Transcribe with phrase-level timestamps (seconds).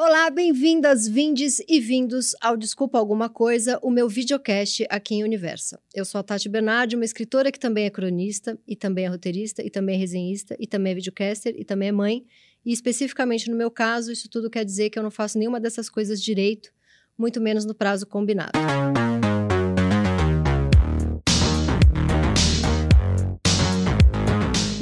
[0.00, 5.80] Olá, bem-vindas, vindes e vindos ao Desculpa Alguma Coisa, o meu videocast aqui em Universa.
[5.92, 9.60] Eu sou a Tati Bernardi, uma escritora que também é cronista, e também é roteirista,
[9.60, 12.24] e também é resenhista, e também é videocaster, e também é mãe.
[12.64, 15.90] E especificamente no meu caso, isso tudo quer dizer que eu não faço nenhuma dessas
[15.90, 16.72] coisas direito,
[17.18, 18.52] muito menos no prazo combinado.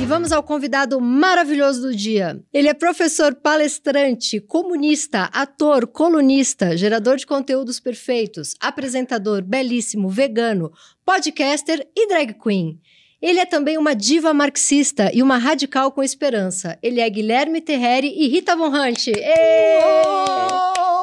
[0.07, 2.41] Vamos ao convidado maravilhoso do dia.
[2.55, 10.73] Ele é professor palestrante, comunista, ator, colunista, gerador de conteúdos perfeitos, apresentador belíssimo, vegano,
[11.05, 12.80] podcaster e drag queen.
[13.20, 16.78] Ele é também uma diva marxista e uma radical com esperança.
[16.80, 19.09] Ele é Guilherme Terreri e Rita Von Hunt.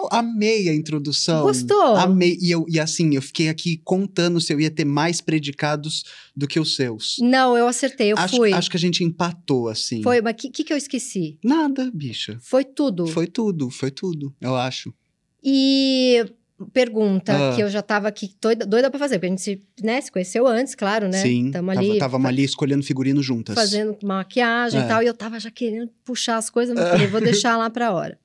[0.04, 1.44] Oh, amei a introdução.
[1.44, 1.96] Gostou?
[1.96, 2.38] Amei.
[2.42, 6.04] E, eu, e assim, eu fiquei aqui contando se eu ia ter mais predicados
[6.36, 7.18] do que os seus.
[7.22, 8.52] Não, eu acertei, eu acho, fui.
[8.52, 10.04] Acho que a gente empatou, assim.
[10.04, 11.38] Foi, mas o que, que, que eu esqueci?
[11.44, 12.38] Nada, bicha.
[12.42, 13.08] Foi tudo.
[13.08, 14.94] Foi tudo, foi tudo, eu acho.
[15.42, 16.26] E
[16.74, 17.56] pergunta ah.
[17.56, 20.12] que eu já tava aqui doida, doida pra fazer, porque a gente se, né, se
[20.12, 21.22] conheceu antes, claro, né?
[21.22, 23.56] Sim, tamo ali, tava, tava ali escolhendo figurino juntas.
[23.56, 24.86] Fazendo maquiagem é.
[24.86, 27.70] e tal, e eu tava já querendo puxar as coisas, mas falei, vou deixar lá
[27.70, 28.18] pra hora.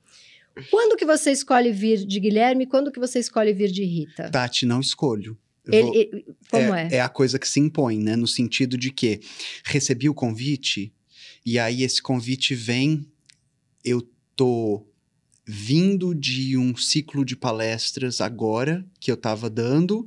[0.71, 4.31] Quando que você escolhe vir de Guilherme quando que você escolhe vir de Rita?
[4.31, 5.37] Tati, não escolho.
[5.67, 5.95] Ele, vou...
[5.95, 6.97] ele, como é, é?
[6.97, 8.17] É a coisa que se impõe, né?
[8.17, 9.21] No sentido de que
[9.65, 10.93] recebi o convite
[11.45, 13.07] e aí esse convite vem,
[13.83, 14.87] eu tô
[15.47, 20.07] vindo de um ciclo de palestras agora que eu estava dando.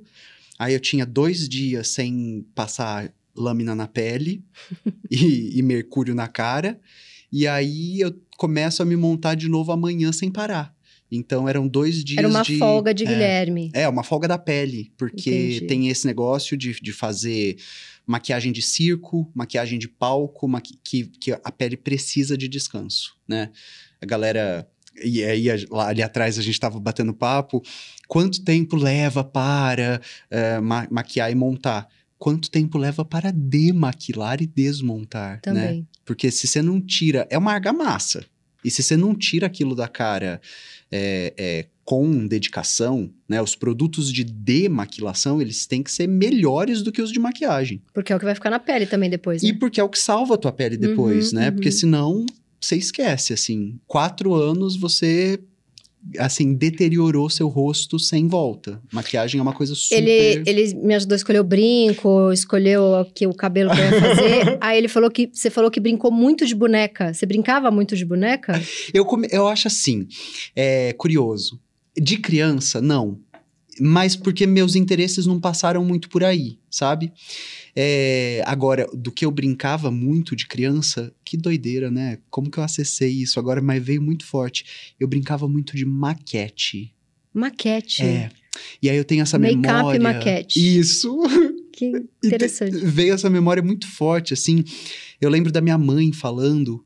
[0.59, 4.43] Aí eu tinha dois dias sem passar lâmina na pele
[5.09, 6.79] e, e, mercúrio na cara.
[7.31, 10.75] E aí eu começo a me montar de novo amanhã sem parar.
[11.11, 12.19] Então eram dois dias.
[12.19, 13.69] Era uma de, folga de é, Guilherme.
[13.73, 15.67] É, uma folga da pele, porque Entendi.
[15.67, 17.57] tem esse negócio de, de fazer
[18.07, 23.51] maquiagem de circo, maquiagem de palco, maqui que, que a pele precisa de descanso, né?
[24.01, 24.67] A galera
[25.03, 27.61] e aí lá, ali atrás a gente estava batendo papo,
[28.07, 30.01] quanto tempo leva para
[30.31, 31.87] uh, ma maquiar e montar?
[32.17, 35.39] Quanto tempo leva para demaquilar e desmontar, né?
[35.41, 35.79] Também.
[35.81, 35.85] né?
[36.05, 38.25] Porque se você não tira, é uma argamassa.
[38.63, 40.39] E se você não tira aquilo da cara
[40.91, 43.41] é, é, com dedicação, né?
[43.41, 47.81] Os produtos de demaquilação, eles têm que ser melhores do que os de maquiagem.
[47.93, 49.49] Porque é o que vai ficar na pele também depois, né?
[49.49, 51.49] E porque é o que salva a tua pele depois, uhum, né?
[51.49, 51.55] Uhum.
[51.55, 52.25] Porque senão
[52.59, 53.79] você esquece, assim.
[53.87, 55.39] Quatro anos você
[56.17, 58.81] assim, deteriorou seu rosto sem volta.
[58.91, 59.97] Maquiagem é uma coisa super...
[59.97, 63.99] Ele, ele me ajudou a escolher o brinco, escolheu aqui o cabelo que eu ia
[63.99, 64.57] fazer.
[64.61, 65.29] Aí ele falou que...
[65.31, 67.13] Você falou que brincou muito de boneca.
[67.13, 68.61] Você brincava muito de boneca?
[68.93, 70.07] Eu, eu acho assim,
[70.55, 71.59] é curioso.
[71.97, 73.19] De criança, não.
[73.79, 77.11] Mas porque meus interesses não passaram muito por aí, sabe?
[77.75, 82.17] É, agora, do que eu brincava muito de criança, que doideira, né?
[82.29, 84.93] Como que eu acessei isso agora, mas veio muito forte.
[84.99, 86.93] Eu brincava muito de maquete.
[87.33, 88.03] Maquete?
[88.03, 88.29] É.
[88.81, 89.99] E aí eu tenho essa Make memória.
[89.99, 90.79] Make-up maquete.
[90.79, 91.17] Isso.
[91.73, 91.89] Que
[92.21, 92.77] interessante.
[92.85, 94.61] veio essa memória muito forte, assim.
[95.21, 96.83] Eu lembro da minha mãe falando: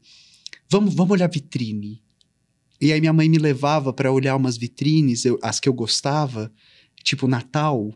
[0.69, 2.01] vamos, vamos olhar vitrine.
[2.79, 6.53] E aí minha mãe me levava para olhar umas vitrines, eu, as que eu gostava,
[7.03, 7.93] tipo Natal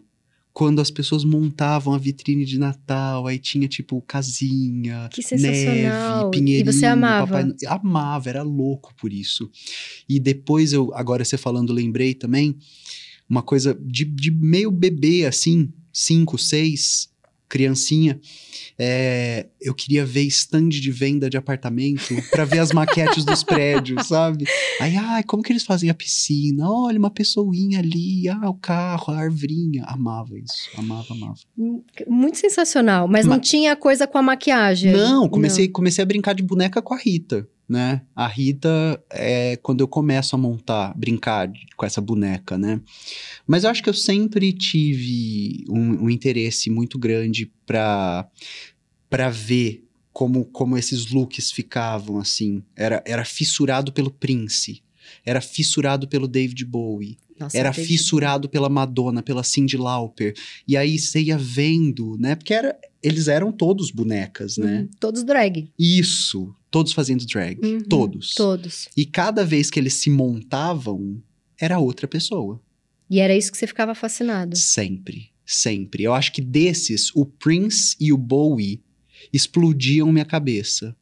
[0.53, 6.25] quando as pessoas montavam a vitrine de Natal, aí tinha tipo casinha, que sensacional.
[6.25, 6.69] neve, pinheirinho.
[6.69, 7.27] E você amava?
[7.27, 7.55] Papai...
[7.67, 9.49] Amava, era louco por isso.
[10.07, 12.57] E depois eu, agora você falando, lembrei também
[13.29, 17.08] uma coisa de, de meio bebê assim, cinco, seis,
[17.49, 18.19] criancinha,
[18.77, 24.07] é, eu queria ver stand de venda de apartamento para ver as maquetes dos prédios,
[24.07, 24.45] sabe?
[24.79, 26.69] Aí, ai, como que eles fazem a piscina?
[26.69, 29.83] Olha, uma pessoinha ali, ah, o carro, a arvrinha.
[29.85, 31.39] Amava isso, amava, amava.
[32.07, 34.93] Muito sensacional, mas, mas não tinha coisa com a maquiagem.
[34.93, 35.73] Não, comecei, não.
[35.73, 38.01] comecei a brincar de boneca com a Rita né?
[38.15, 42.81] A Rita é quando eu começo a montar, brincar com essa boneca, né?
[43.45, 48.27] Mas eu acho que eu sempre tive um, um interesse muito grande para
[49.09, 52.61] para ver como, como esses looks ficavam assim.
[52.75, 54.83] Era, era fissurado pelo Prince,
[55.25, 57.17] era fissurado pelo David Bowie.
[57.39, 60.33] Nossa, era fissurado pela Madonna, pela Cyndi Lauper.
[60.67, 62.35] E aí você ia vendo, né?
[62.35, 64.81] Porque era, eles eram todos bonecas, né?
[64.81, 65.71] Uhum, todos drag.
[65.79, 67.59] Isso, todos fazendo drag.
[67.63, 68.33] Uhum, todos.
[68.35, 68.87] Todos.
[68.95, 71.21] E cada vez que eles se montavam,
[71.59, 72.61] era outra pessoa.
[73.09, 74.55] E era isso que você ficava fascinado.
[74.55, 76.03] Sempre, sempre.
[76.03, 78.81] Eu acho que desses, o Prince e o Bowie
[79.33, 80.95] explodiam minha cabeça.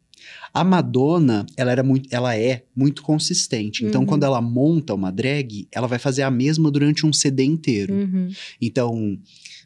[0.53, 3.85] A Madonna, ela, era muito, ela é muito consistente.
[3.85, 4.07] Então, Uhum.
[4.07, 7.93] quando ela monta uma drag, ela vai fazer a mesma durante um CD inteiro.
[7.93, 8.29] Uhum.
[8.59, 9.17] Então,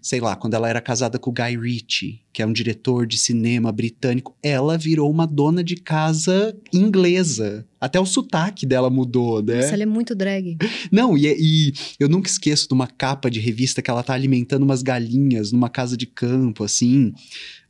[0.01, 3.17] sei lá, quando ela era casada com o Guy Ritchie, que é um diretor de
[3.17, 7.65] cinema britânico, ela virou uma dona de casa inglesa.
[7.79, 9.57] Até o sotaque dela mudou, né?
[9.57, 10.57] Nossa, ela é muito drag.
[10.91, 14.63] Não, e, e eu nunca esqueço de uma capa de revista que ela tá alimentando
[14.63, 17.13] umas galinhas numa casa de campo, assim.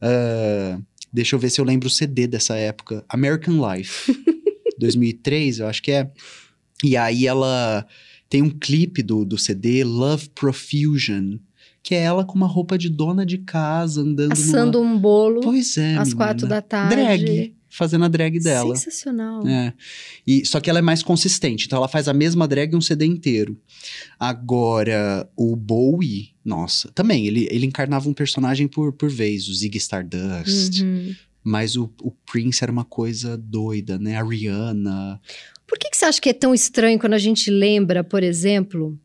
[0.01, 0.79] Ah,
[1.11, 3.03] deixa eu ver se eu lembro o CD dessa época.
[3.09, 4.11] American Life.
[4.79, 6.09] 2003, eu acho que é.
[6.83, 7.85] E aí ela
[8.27, 11.37] tem um clipe do, do CD, Love Profusion,
[11.83, 14.91] que é ela com uma roupa de dona de casa, andando Assando numa...
[14.91, 16.15] um bolo Pois é, às menina.
[16.15, 16.95] quatro da tarde.
[16.95, 18.75] Drag, fazendo a drag dela.
[18.75, 19.47] Sensacional.
[19.47, 19.73] É.
[20.27, 23.05] E, só que ela é mais consistente, então ela faz a mesma drag um CD
[23.05, 23.57] inteiro.
[24.19, 29.77] Agora, o Bowie, nossa, também, ele, ele encarnava um personagem por, por vez, o Ziggy
[29.77, 30.83] Stardust.
[30.83, 31.15] Uhum.
[31.43, 34.17] Mas o, o Prince era uma coisa doida, né?
[34.17, 35.19] A Rihanna.
[35.65, 38.95] Por que, que você acha que é tão estranho quando a gente lembra, por exemplo,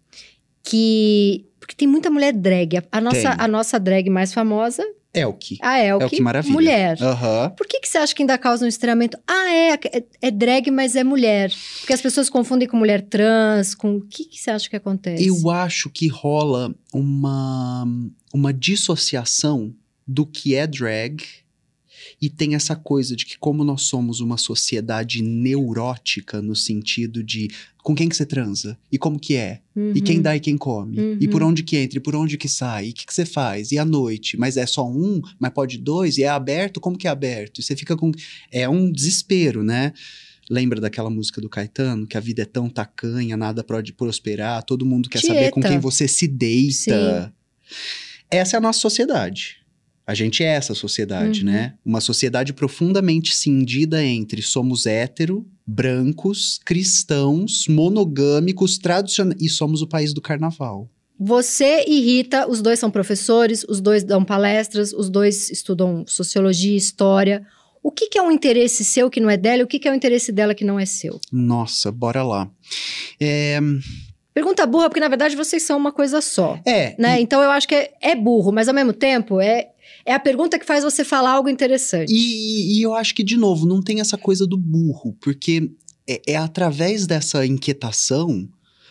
[0.63, 1.47] que.
[1.67, 2.81] Porque tem muita mulher drag.
[2.93, 3.27] A- nossa, Tem.
[3.45, 5.59] a nossa drag mais famosa, Elke.
[5.61, 6.53] a Elke, Elke Maravilha.
[6.53, 6.97] mulher.
[7.03, 7.51] Aham.
[7.57, 9.19] Por que, que você acha que ainda causa um estranhamento?
[9.27, 11.51] Ah, é, é, é drag, mas é mulher.
[11.81, 13.97] Porque as pessoas confundem com mulher trans, com...
[13.97, 15.27] O que, que você acha que acontece?
[15.27, 17.85] Eu acho que rola uma,
[18.33, 19.75] uma dissociação
[20.07, 21.17] do que é drag
[22.21, 27.49] e tem essa coisa de que como nós somos uma sociedade neurótica no sentido de
[27.83, 28.77] com quem que você transa?
[28.91, 29.61] E como que é?
[29.95, 30.23] E quem Uhum.
[30.23, 30.97] dá e quem come?
[31.21, 31.31] E Uhum.
[31.31, 31.99] por onde que entra?
[31.99, 32.87] E por onde que sai?
[32.87, 33.71] E o que que você faz?
[33.71, 34.37] E à noite?
[34.37, 35.21] Mas é só um?
[35.39, 36.19] Mas pode dois?
[36.19, 36.81] E é aberto?
[36.81, 37.61] Como que é aberto?
[37.61, 38.11] E você fica com
[38.51, 39.93] é um desespero né?
[40.49, 44.87] Lembra daquela música do Caetano, que a vida é tão tacanha, nada pode prosperar, todo
[44.87, 45.69] mundo quer saber com Tieta.
[45.75, 47.33] quem você se deita.
[48.31, 49.57] Essa é a nossa sociedade.
[50.07, 51.47] A gente é essa sociedade, Uhum.
[51.51, 51.75] né?
[51.85, 60.15] Uma sociedade profundamente cindida entre somos hétero, brancos, cristãos, monogâmicos, tradicionais e somos o país
[60.15, 60.89] do carnaval.
[61.19, 66.77] Você e Rita, os dois são professores, os dois dão palestras, os dois estudam sociologia,
[66.77, 67.45] história.
[67.83, 69.89] O que, que é um interesse seu que não é dela e o que, que
[69.89, 71.19] é um interesse dela que não é seu?
[71.33, 72.49] Nossa, bora lá.
[73.19, 73.59] É,
[74.35, 76.61] Pergunta burra, porque na verdade vocês são uma coisa só.
[76.67, 77.21] é Né?
[77.23, 79.71] Então eu acho que é, é burro, mas ao mesmo tempo é,
[80.07, 82.11] é a pergunta que faz você falar algo interessante.
[82.15, 85.71] E, e eu acho que, de novo, não tem essa coisa do burro, porque
[86.09, 88.49] é, é através dessa inquietação,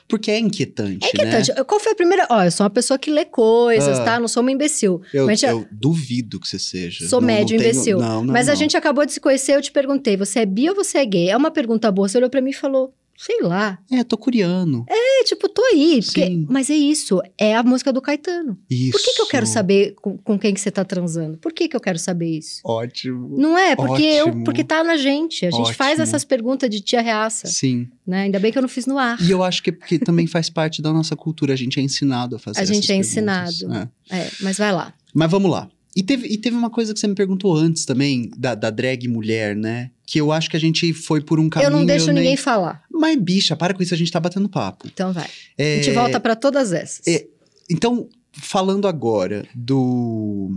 [0.08, 1.52] porque é inquietante, É inquietante.
[1.56, 1.64] né?
[1.64, 2.28] Qual foi a primeira?
[2.30, 4.04] Ó, eu sou uma pessoa que lê coisas, Ah.
[4.04, 4.20] tá?
[4.20, 5.02] Não sou uma imbecil.
[5.14, 7.08] Eu, eu duvido que você seja.
[7.08, 7.98] Sou Não- não médio tenho- imbecil.
[7.98, 8.60] Não, não, Mas a não.
[8.60, 11.30] gente acabou de se conhecer, eu te perguntei, você é bi ou você é gay?
[11.30, 12.08] É uma pergunta boa.
[12.08, 13.80] Você olhou pra mim e falou, sei lá.
[13.92, 14.86] É, tô curiano.
[14.90, 16.00] É, tipo, tô aí.
[16.04, 16.46] Porque...
[16.50, 18.58] Mas é isso, é a música do Caetano.
[18.70, 18.92] Isso.
[18.92, 21.38] Por que, que eu quero saber com, com quem que você tá transando?
[21.38, 22.62] Por que, que eu quero saber isso?
[22.64, 23.38] Ótimo.
[23.38, 24.44] Não é, porque, eu, Ótimo.
[24.44, 25.46] porque tá na gente.
[25.46, 26.04] A gente faz Ótimo.
[26.04, 27.88] essas perguntas de tia reaça, Sim.
[28.06, 28.24] né?
[28.24, 29.20] Ainda bem que eu não fiz no ar.
[29.22, 31.54] E eu acho que é porque também faz parte da nossa cultura.
[31.54, 33.68] A gente é ensinado a fazer A gente é perguntas, ensinado.
[33.68, 33.90] né?
[34.10, 34.94] É, mas vai lá.
[35.14, 35.70] Mas vamos lá.
[35.98, 39.08] E teve, e teve uma coisa que você me perguntou antes também, da, da drag
[39.08, 39.92] mulher, né?
[40.06, 41.72] Que eu acho que a gente foi por um caminho...
[41.72, 42.84] eu não deixo nem- ninguém falar.
[42.98, 44.88] Mas, bicha, para com isso, a gente tá batendo papo.
[44.88, 45.30] Então vai.
[45.58, 47.06] É, A gente volta pra todas essas.
[47.08, 47.28] é,
[47.70, 50.50] Então, falando agora do...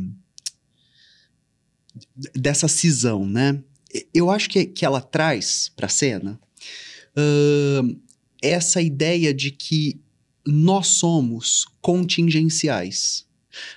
[2.34, 3.60] Dessa cisão, né?
[4.14, 6.38] Eu acho que, que ela traz pra cena
[7.16, 7.96] ahn,
[8.40, 10.00] essa ideia de que
[10.46, 13.26] nós somos contingenciais.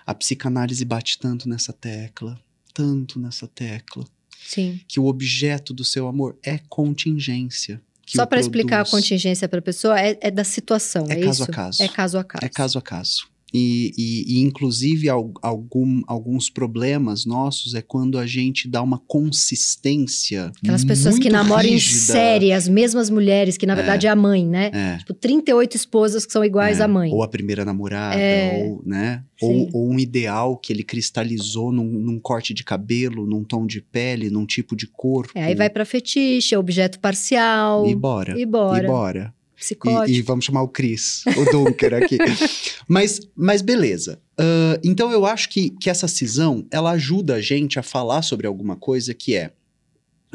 [0.05, 2.39] A psicanálise bate tanto nessa tecla,
[2.73, 4.05] tanto nessa tecla,
[4.45, 4.79] Sim.
[4.87, 7.81] que o objeto do seu amor é contingência.
[8.15, 8.91] Só o pra explicar a produz.
[8.91, 11.51] contingência pra pessoa, é, é da situação, É é, caso a isso?
[11.51, 11.83] caso.
[11.83, 12.45] É caso a caso.
[12.45, 13.30] É caso a caso.
[13.53, 18.97] E, e- e, inclusive, al- algum, alguns problemas nossos é quando a gente dá uma
[18.99, 20.51] consistência.
[20.61, 22.13] Aquelas pessoas que namoram em rígida.
[22.13, 24.71] série, as mesmas mulheres, que na verdade é, a mãe, né?
[24.73, 24.97] É.
[24.97, 27.11] Tipo, 38 esposas que são iguais É, à mãe.
[27.11, 28.63] Ou a primeira namorada, É.
[28.63, 29.23] ou, né?
[29.41, 33.81] Ou, ou um ideal que ele cristalizou num, num corte de cabelo, num tom de
[33.81, 35.31] pele, num tipo de corpo.
[35.35, 38.39] É, aí vai pra fetiche, objeto parcial, E bora.
[38.39, 38.83] e bora.
[38.83, 39.33] E bora.
[39.61, 40.09] Psicótico.
[40.09, 42.17] E, e vamos chamar o Chris, o Dunker aqui.
[42.87, 44.19] mas, mas beleza.
[44.41, 48.47] Ah, então eu acho que, que essa cisão, ela ajuda a gente a falar sobre
[48.47, 49.53] alguma coisa que é...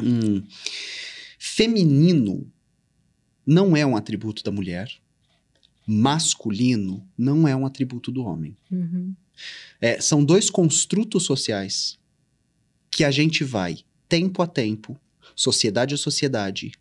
[0.01, 0.41] hum,
[1.37, 2.49] feminino
[3.45, 4.89] não é um atributo da mulher.
[5.85, 8.55] Masculino não é um atributo do homem.
[8.71, 9.13] Uhum.
[9.79, 11.97] É, são dois construtos sociais
[12.89, 13.79] que a gente vai,
[14.09, 14.99] tempo a tempo,
[15.35, 16.71] sociedade a sociedade,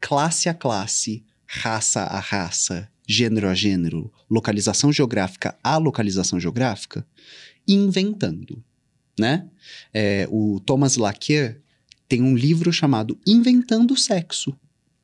[0.00, 7.06] classe a classe, raça a raça, gênero a gênero, localização geográfica a localização geográfica,
[7.66, 8.62] inventando,
[9.18, 9.48] né?
[9.92, 11.56] É, o Thomas Laqueur
[12.08, 14.56] tem um livro chamado Inventando Sexo,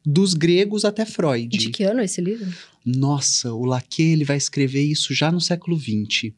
[0.05, 1.57] dos gregos até Freud.
[1.57, 2.49] De que ano é esse livro?
[2.85, 6.33] Nossa, o Laquet ele vai escrever isso já no século XX.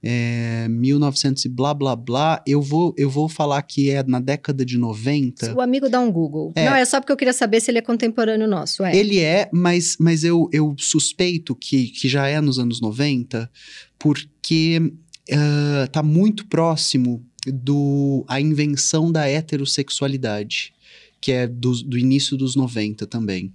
[0.00, 2.42] É, 1900 e blá blá blá.
[2.46, 5.54] Eu vou, eu vou falar que é na década de 90.
[5.54, 6.52] O amigo dá um Google.
[6.54, 6.66] É.
[6.66, 8.84] Não, é só porque eu queria saber se ele é contemporâneo nosso.
[8.84, 8.96] É.
[8.96, 13.50] Ele é, mas, mas eu, eu suspeito que, que já é nos anos 90,
[13.98, 14.80] porque
[15.32, 20.72] uh, tá muito próximo do a invenção da heterossexualidade
[21.20, 23.52] que é do, do início dos 90 também,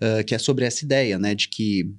[0.00, 1.90] uh, que é sobre essa ideia, né, de que,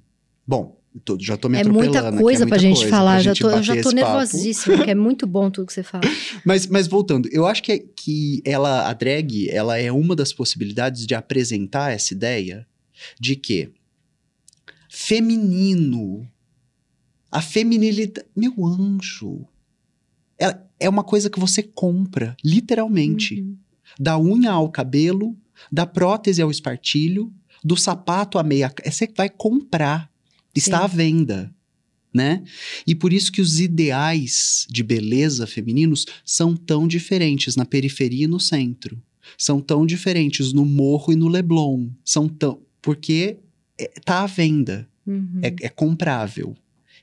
[0.46, 2.90] bom, tô, já tô me é atropelando muita aqui, coisa é pra muita gente coisa
[2.90, 5.72] falar, pra já gente tô, eu já tô nervosíssima, porque é muito bom tudo que
[5.72, 6.04] você fala.
[6.44, 10.32] Mas, mas voltando, eu acho que, é- que ela, a drag, ela é uma das
[10.32, 12.66] possibilidades de apresentar essa ideia
[13.20, 13.70] de que
[14.88, 16.28] feminino,
[17.30, 19.46] a feminilidade, meu anjo,
[20.38, 23.40] é, é uma coisa que você compra, literalmente.
[23.40, 23.56] Uhum.
[23.98, 25.36] Da unha ao cabelo,
[25.70, 27.32] da prótese ao espartilho,
[27.64, 28.72] do sapato à meia.
[28.82, 30.10] é, Você vai comprar.
[30.54, 30.84] Está Sim.
[30.84, 31.54] à venda.
[32.12, 32.42] Né?
[32.86, 38.28] E por isso que os ideais de beleza femininos são tão diferentes na periferia e
[38.28, 39.00] no centro.
[39.38, 41.88] São tão diferentes no morro e no Leblon.
[42.04, 42.60] São tão.
[42.82, 43.38] Porque
[43.78, 45.40] está à venda Uhum.
[45.42, 46.54] é, é comprável.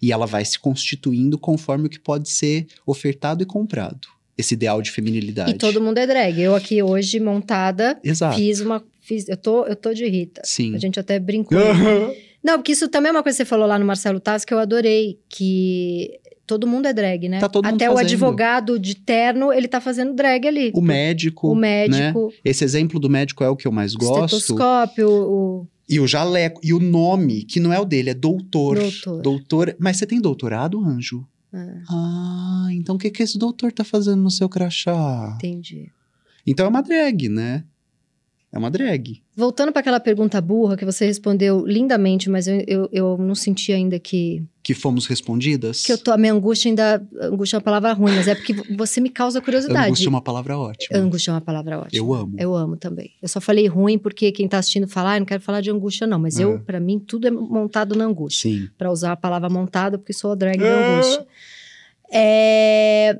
[0.01, 4.07] E ela vai se constituindo conforme o que pode ser ofertado e comprado.
[4.39, 5.51] Esse ideal de feminilidade.
[5.51, 6.39] E todo mundo é drag.
[6.39, 8.37] Eu aqui hoje, montada, Exato.
[8.37, 8.81] fiz uma.
[9.01, 10.41] Fiz, eu, tô, eu tô de Rita.
[10.45, 10.73] Sim.
[10.75, 11.57] A gente até brincou.
[12.41, 14.53] Não, porque isso também é uma coisa que você falou lá no Marcelo Taz que
[14.53, 17.39] eu adorei, que todo mundo é drag, né?
[17.39, 18.07] Tá todo mundo Até o fazendo.
[18.07, 20.71] advogado de terno, ele tá fazendo drag ali.
[20.73, 21.51] O médico.
[21.51, 21.87] O né?
[21.87, 24.37] médico, Esse exemplo do médico é o que eu mais o gosto.
[24.37, 26.61] estetoscópio, o, E o jaleco.
[26.63, 28.79] E o nome, que não é o dele, é doutor.
[28.79, 29.21] Doutor.
[29.21, 29.75] Doutor.
[29.77, 31.27] Mas você tem doutorado, Anjo?
[31.53, 35.33] Ah, Ah, então o que, que esse doutor tá fazendo no seu crachá?
[35.35, 35.91] entendi.
[36.45, 37.63] Então é uma drag, né?
[38.51, 39.21] É uma drag.
[39.35, 43.71] Voltando para aquela pergunta burra que você respondeu lindamente, mas eu, eu, eu não senti
[43.71, 44.43] ainda que.
[44.63, 45.83] Que fomos respondidas.
[45.83, 46.11] Que eu tô.
[46.11, 47.07] A minha angústia ainda.
[47.21, 49.85] Angústia é uma palavra ruim, mas é porque você me causa curiosidade.
[49.89, 50.97] Angústia é uma palavra ótima.
[50.97, 51.91] Angústia é uma palavra ótima.
[51.93, 52.35] Eu amo.
[52.39, 53.11] Eu amo também.
[53.21, 56.07] Eu só falei ruim porque quem tá assistindo fala, ah, não quero falar de angústia,
[56.07, 56.17] não.
[56.17, 56.43] Mas É.
[56.43, 58.49] eu, para mim, tudo é montado na angústia.
[58.51, 58.67] Sim.
[58.79, 60.93] Pra usar a palavra montada, porque sou a drag da Ah.
[60.95, 61.27] angústia.
[62.11, 63.19] É...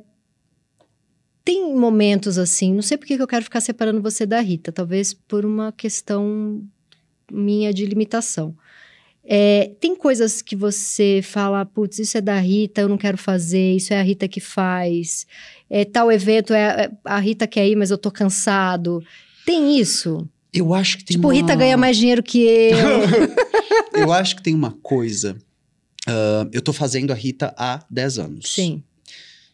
[1.44, 5.14] Tem momentos assim, não sei por que eu quero ficar separando você da Rita, talvez
[5.14, 6.62] por uma questão
[7.30, 8.54] minha de limitação.
[9.24, 13.76] É, tem coisas que você fala, putz, isso é da Rita, eu não quero fazer,
[13.76, 15.26] isso é a Rita que faz.
[15.68, 19.02] É, tal evento é é a Rita quer ir, mas eu tô cansado.
[19.46, 20.28] Tem isso?
[20.52, 21.34] Eu acho que tem tipo, uma...
[21.34, 22.78] Rita ganha mais dinheiro que eu.
[24.02, 25.36] eu acho que tem uma coisa.
[26.06, 28.52] ah, eu tô fazendo a Rita há 10 anos.
[28.52, 28.82] Sim.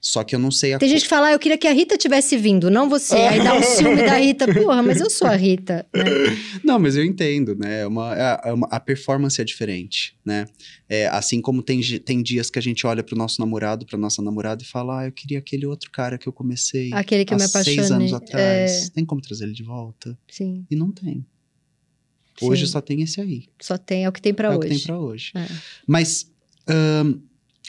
[0.09, 1.67] Só que eu não sei a Tem co- gente que fala, ah, eu queria que
[1.67, 3.17] a Rita tivesse vindo, não você.
[3.17, 4.47] Aí dá um ciúme da Rita.
[4.55, 5.85] Porra, mas eu sou a Rita.
[5.93, 6.05] né?
[6.63, 7.81] Não, mas eu entendo, né?
[7.81, 10.47] É uma, é- é uma- a performance é diferente, né?
[10.89, 14.23] É, assim como tem, tem dias que a gente olha pro nosso namorado, pra nossa
[14.23, 17.37] namorada e fala, ah, eu queria aquele outro cara que eu comecei Aquele que há
[17.37, 17.79] eu me apaixonei.
[17.81, 18.87] seis anos atrás.
[18.87, 20.17] É, Tem como trazer ele de volta?
[20.31, 20.65] sim.
[20.71, 21.27] E não tem.
[22.41, 22.73] Hoje sim.
[22.73, 23.47] só tem esse aí.
[23.61, 24.59] Só tem, é o que tem pra é hoje.
[24.59, 25.33] o que tem pra hoje.
[25.35, 25.47] É.
[25.87, 26.31] Mas
[26.69, 27.15] ahn,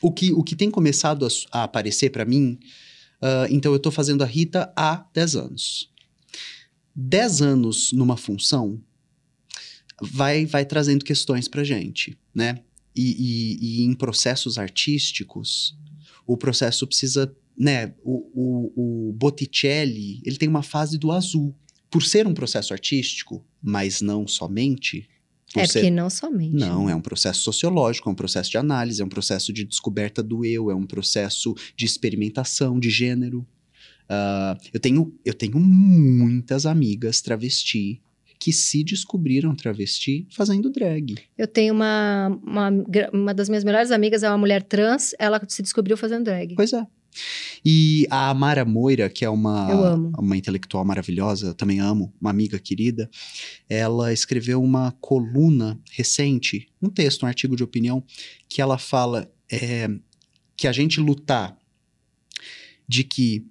[0.02, 2.60] o, que, o que tem começado a, a aparecer pra mim,
[3.22, 5.92] ah, então eu tô fazendo a Rita há 10 anos.
[6.96, 8.82] 10 anos numa função
[10.02, 12.60] vai, vai trazendo questões pra gente, né?
[12.96, 15.76] E, e- e em processos artísticos,
[16.26, 17.94] o processo precisa, né?
[18.04, 21.56] O, o, o Botticelli, ele tem uma fase do azul.
[21.90, 25.08] Por ser um processo artístico, mas não somente.
[25.54, 26.54] Por É ser- porque não somente.
[26.56, 30.22] não, é um processo sociológico, é um processo de análise, é um processo de descoberta
[30.22, 33.46] do eu, é um processo de experimentação de gênero.
[34.10, 38.02] Ah, eu, tenho, eu tenho muitas amigas travesti
[38.40, 41.16] que se descobriram travesti fazendo drag.
[41.38, 42.70] Eu tenho uma, uma,
[43.12, 46.54] uma das minhas melhores amigas, é uma mulher trans, ela se descobriu fazendo drag.
[46.56, 46.86] Pois é.
[47.66, 52.60] E a Amara Moira, que é uma, uma intelectual maravilhosa, eu também amo, uma amiga
[52.60, 53.10] querida,
[53.70, 58.04] ela escreveu uma coluna recente, um texto, um artigo de opinião,
[58.48, 59.90] que ela fala é,
[60.56, 61.58] que a gente lutar
[62.88, 63.46] de que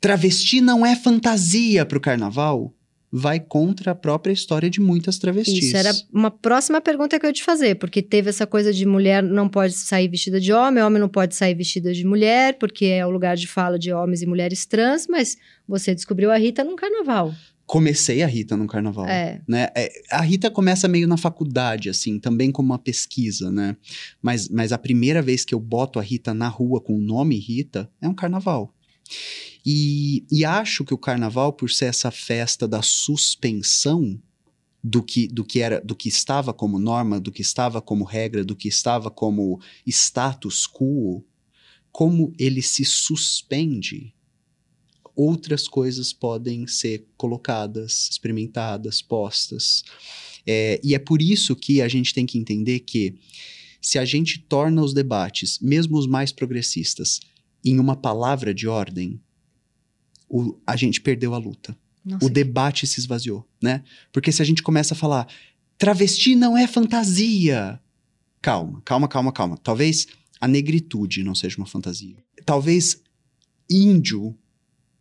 [0.00, 2.74] travesti não é fantasia para o carnaval
[3.12, 5.64] vai contra a própria história de muitas travestis.
[5.64, 8.86] Isso era uma próxima pergunta que eu ia te fazer, porque teve essa coisa de
[8.86, 12.86] mulher não pode sair vestida de homem, homem não pode sair vestida de mulher, porque
[12.86, 15.36] é o lugar de fala de homens e mulheres trans, mas
[15.66, 17.34] você descobriu a Rita num carnaval.
[17.66, 19.06] Comecei a Rita no carnaval.
[19.06, 19.40] É.
[19.46, 19.68] né?
[19.76, 23.76] É, a Rita começa meio na faculdade, assim, também como uma pesquisa, né?
[24.20, 27.38] Mas, mas a primeira vez que eu boto a Rita na rua com o nome
[27.38, 28.74] Rita é um carnaval.
[29.64, 34.20] E, e acho que o carnaval, por ser essa festa da suspensão
[34.82, 38.44] do que, do que era do que estava como norma, do que estava como regra,
[38.44, 41.22] do que estava como status quo,
[41.92, 44.14] como ele se suspende,
[45.14, 49.82] outras coisas podem ser colocadas, experimentadas, postas.
[50.46, 53.14] É, e é por isso que a gente tem que entender que
[53.82, 57.20] se a gente torna os debates, mesmo os mais progressistas,
[57.64, 59.20] em uma palavra de ordem,
[60.28, 61.76] o, a gente perdeu a luta.
[62.04, 63.82] Nossa, o debate se esvaziou, né?
[64.12, 65.26] Porque se a gente começa a falar,
[65.76, 67.78] travesti não é fantasia.
[68.40, 69.58] Calma, calma, calma, calma.
[69.58, 70.06] Talvez
[70.40, 72.16] a negritude não seja uma fantasia.
[72.46, 73.02] Talvez
[73.68, 74.34] índio,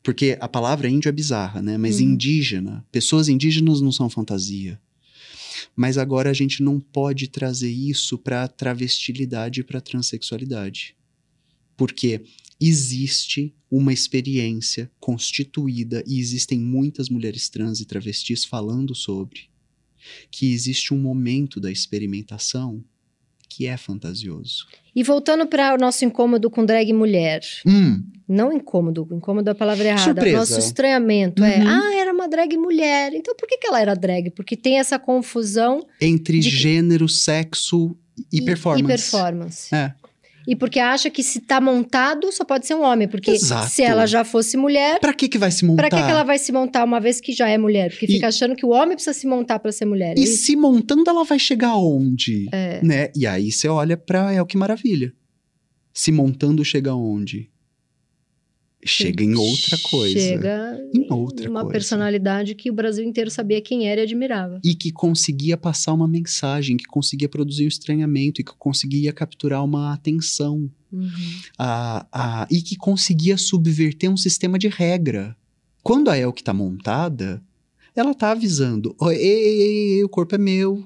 [0.03, 1.77] porque a palavra índio é bizarra, né?
[1.77, 2.07] Mas Uhum.
[2.09, 4.79] indígena, pessoas indígenas não são fantasia.
[5.75, 10.95] Mas agora a gente não pode trazer isso para travestilidade e para transexualidade.
[11.77, 12.23] Porque
[12.59, 19.41] existe uma experiência constituída e existem muitas mulheres trans e travestis falando sobre
[20.31, 22.83] que existe um momento da experimentação
[23.47, 24.67] que é fantasioso.
[24.95, 27.41] E voltando para o nosso incômodo com drag mulher.
[27.65, 30.03] Hum, Não incômodo, incômodo é a palavra errada.
[30.03, 30.37] Surpresa.
[30.37, 31.67] Nosso estranhamento é, Uhum.
[31.67, 33.11] ah, era uma drag mulher.
[33.13, 34.29] Então por que, que ela era drag?
[34.31, 37.95] Porque tem essa confusão entre De- gênero, sexo
[38.31, 38.83] e, performance.
[38.83, 39.75] E performance.
[39.75, 39.95] É.
[40.47, 43.07] E porque acha que se tá montado, só pode ser um homem.
[43.07, 43.69] Porque Exato.
[43.69, 45.87] se ela já fosse mulher, Pra que que vai se montar?
[45.87, 47.89] pra que, que ela vai se montar uma vez que já é mulher?
[47.91, 50.17] Porque E- fica achando que o homem precisa se montar pra ser mulher.
[50.17, 52.47] E é se montando, ela vai chegar aonde?
[52.51, 52.79] É.
[52.83, 53.09] Né?
[53.15, 55.13] E aí você olha pra El Que Maravilha.
[55.93, 57.49] Se montando, chega aonde?
[58.85, 60.17] Chega em outra coisa.
[60.19, 61.73] Chega Em outra uma coisa.
[61.73, 64.61] personalidade que o Brasil inteiro sabia quem era e admirava.
[64.63, 69.63] E que conseguia passar uma mensagem, que conseguia produzir um estranhamento, e que conseguia capturar
[69.63, 70.69] uma atenção.
[70.91, 71.07] Uhum.
[71.55, 75.37] a, a, e que conseguia subverter um sistema de regra.
[75.83, 77.39] Quando a Elke tá montada,
[77.95, 80.83] ela tá avisando: "Ó, ei, ei, ei, ei, o corpo é meu.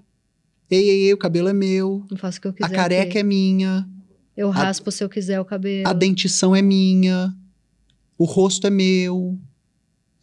[0.70, 2.04] Ei, ei, ei, o cabelo é meu.
[2.12, 2.66] Não faço o que eu quiser.
[2.66, 3.88] A careca é minha.
[4.36, 5.88] Eu raspo se eu quiser o cabelo.
[5.88, 7.34] A dentição é minha.
[8.24, 9.38] O rosto é meu.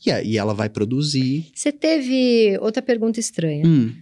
[0.07, 1.50] E aí ela vai produzir.
[1.54, 3.66] Você teve outra pergunta estranha.
[3.66, 3.95] Hum,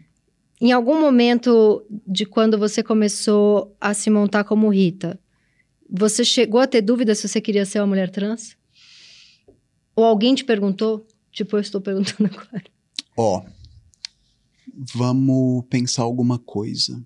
[0.61, 5.19] Em algum momento de quando você começou a se montar como Rita,
[5.91, 8.57] você chegou a ter dúvida se você queria ser uma mulher trans?
[9.97, 11.05] Ou alguém te perguntou?
[11.33, 12.65] Tipo, eu estou perguntando agora.
[13.17, 13.43] ó.
[14.95, 17.05] Vamos pensar alguma coisa.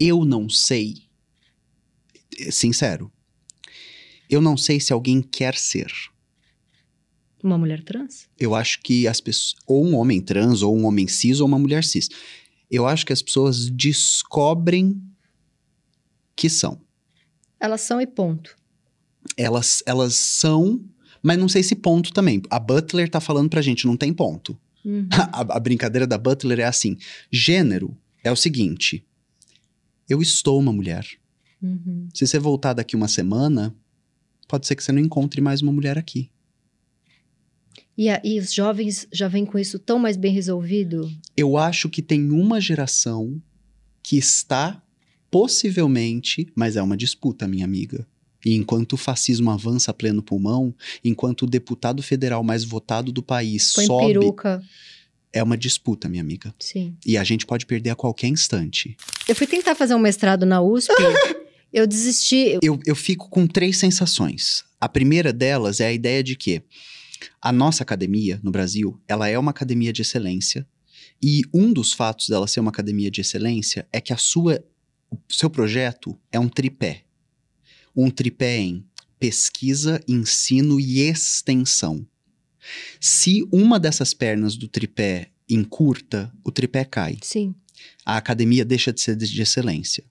[0.00, 0.94] Eu não sei.
[2.50, 3.11] Sincero.
[4.32, 5.92] Eu não sei se alguém quer ser.
[7.44, 8.30] Uma mulher trans?
[8.40, 9.54] Eu acho que as pessoas.
[9.66, 12.08] Ou um homem trans, ou um homem cis, ou uma mulher cis.
[12.70, 14.98] Eu acho que as pessoas descobrem
[16.34, 16.80] que são.
[17.60, 18.56] Elas são e ponto.
[19.36, 20.82] Elas, elas são,
[21.22, 22.40] mas não sei se ponto também.
[22.48, 24.58] A Butler tá falando pra gente, não tem ponto.
[24.82, 25.08] Uhum.
[25.30, 26.96] A, a brincadeira da Butler é assim:
[27.30, 29.06] gênero é o seguinte.
[30.08, 31.06] Eu estou uma mulher.
[31.60, 32.08] Uhum.
[32.14, 33.76] Se você voltar daqui uma semana,
[34.48, 36.30] pode ser que você não encontre mais uma mulher aqui.
[37.96, 41.10] E, a- e os jovens já vêm com isso tão mais bem resolvido?
[41.36, 43.40] eu acho que tem uma geração
[44.02, 44.82] que está
[45.30, 48.06] possivelmente, mas é uma disputa, minha amiga.
[48.44, 50.74] E enquanto o fascismo avança a pleno pulmão,
[51.04, 54.62] enquanto o deputado federal mais votado do país Põe sobe, peruca.
[55.32, 56.52] é uma disputa, minha amiga.
[56.58, 56.96] Sim.
[57.06, 58.96] E a gente pode perder a qualquer instante.
[59.28, 60.92] Eu fui tentar fazer um mestrado na USP.
[61.72, 62.58] eu desisti.
[62.62, 64.64] Eu, eu fico com três sensações.
[64.80, 66.62] A primeira delas é a ideia de que
[67.40, 70.66] a nossa academia no Brasil, ela é uma academia de excelência.
[71.22, 74.64] E um dos fatos dela ser uma academia de excelência é que a sua,
[75.10, 77.04] o seu projeto é um tripé.
[77.94, 78.84] Um tripé em
[79.18, 82.04] pesquisa, ensino e extensão.
[83.00, 87.54] Se uma dessas pernas do tripé encurta, o tripé cai Sim.
[88.04, 90.04] a academia deixa de ser de de excelência.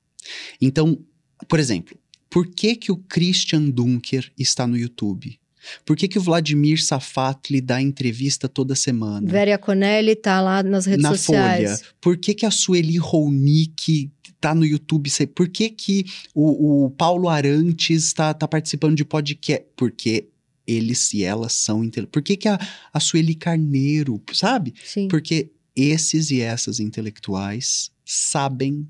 [0.61, 1.03] Então,
[1.47, 1.97] por exemplo,
[2.29, 5.37] por que que o Christian Dunker está no YouTube?
[5.85, 9.29] Por que que o Vladimir Safatli dá entrevista toda semana?
[9.29, 11.81] Véria Conelli tá lá nas redes na sociais.
[11.81, 11.91] Folha.
[12.01, 15.07] Por que que a Sueli Rounik tá no YouTube?
[15.35, 19.63] Por que que o, o Paulo Arantes está tá participando de podcast?
[19.75, 20.29] Porque
[20.65, 21.83] eles e elas são...
[21.83, 22.57] intele- Por que que a,
[22.91, 24.73] a Sueli Carneiro, sabe?
[24.83, 25.07] Sim.
[25.09, 28.87] Porque esses e essas intelectuais sabem,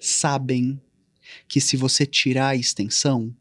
[0.00, 0.80] sabem
[1.48, 3.34] que se você tirar a extensão,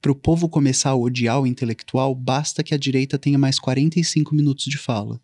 [0.00, 4.34] para o povo começar a odiar o intelectual, basta que a direita tenha mais 45
[4.34, 5.18] minutos de fala.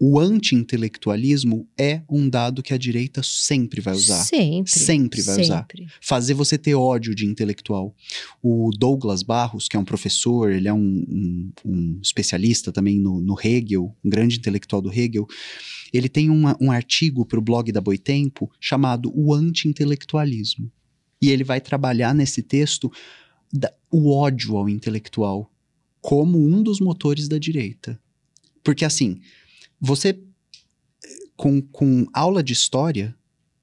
[0.00, 4.22] O anti-intelectualismo é um dado que a direita sempre vai usar.
[4.24, 4.70] Sempre.
[4.72, 5.58] Sempre vai usar.
[5.60, 5.86] sempre.
[6.00, 7.94] Fazer você ter ódio de intelectual.
[8.42, 13.20] O Douglas Barros, que é um professor, ele é um, um- um especialista também no,
[13.20, 15.26] no Hegel, um grande intelectual do Hegel.
[15.92, 20.70] Ele tem uma- um artigo para o blog da Boitempo chamado O Anti-Intelectualismo.
[21.20, 22.90] E ele vai trabalhar nesse texto
[23.52, 25.50] da- o ódio ao intelectual
[26.00, 28.00] como um dos motores da direita.
[28.62, 29.20] Porque assim,
[29.80, 30.18] você
[31.36, 33.14] com, com aula de história,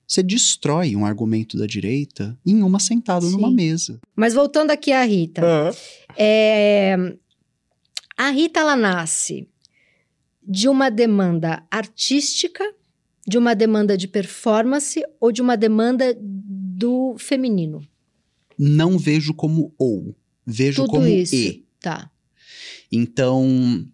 [0.08, 3.56] você destrói um argumento da direita em uma sentada numa Sim.
[3.56, 4.00] mesa.
[4.16, 5.42] Mas voltando aqui à Rita.
[6.16, 6.96] É,
[8.18, 9.48] a Rita, ela nasce
[10.42, 12.64] de uma demanda artística,
[13.28, 16.18] de uma demanda de performance ou de uma demanda
[16.78, 17.82] do feminino?
[18.58, 21.34] Não vejo como ou, vejo Tudo como isso.
[21.36, 21.66] e.
[21.82, 22.10] Tá.
[22.92, 23.86] Então,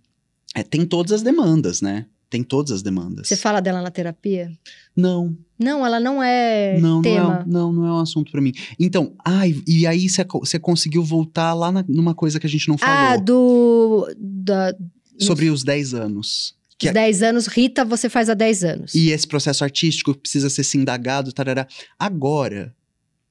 [0.56, 2.06] é, tem todas as demandas, né?
[2.30, 3.28] Tem todas as demandas.
[3.28, 4.52] Você fala dela na terapia?
[4.96, 7.44] Não, Não, ela não é não, não é, tema.
[7.48, 8.52] não, não é um assunto pra mim.
[8.80, 12.50] Então, ai, e aí você co- você conseguiu voltar lá na- numa coisa que a
[12.50, 13.24] gente não ah, falou.
[13.24, 14.16] do.
[14.18, 14.76] Da,
[15.20, 16.56] sobre os 10 anos.
[16.78, 18.96] Que Os é- 10 anos, Rita, você faz há 10 anos.
[18.96, 21.68] E esse processo artístico precisa ser se indagado, tarará.
[21.98, 22.76] Agora,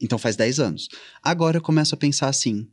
[0.01, 0.89] então faz 10 anos.
[1.23, 2.69] Agora eu começo a pensar assim: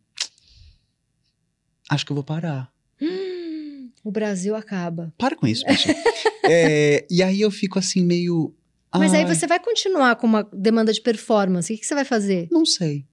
[1.90, 2.72] acho que eu vou parar.
[3.02, 5.14] Hum, o Brasil acaba.
[5.18, 5.96] Para com isso, pessoal.
[6.44, 8.54] É, e aí eu fico assim, meio.
[8.94, 11.72] Mas aí ai, você vai continuar com uma demanda de performance.
[11.72, 12.48] O que, que você vai fazer?
[12.52, 13.06] Não sei.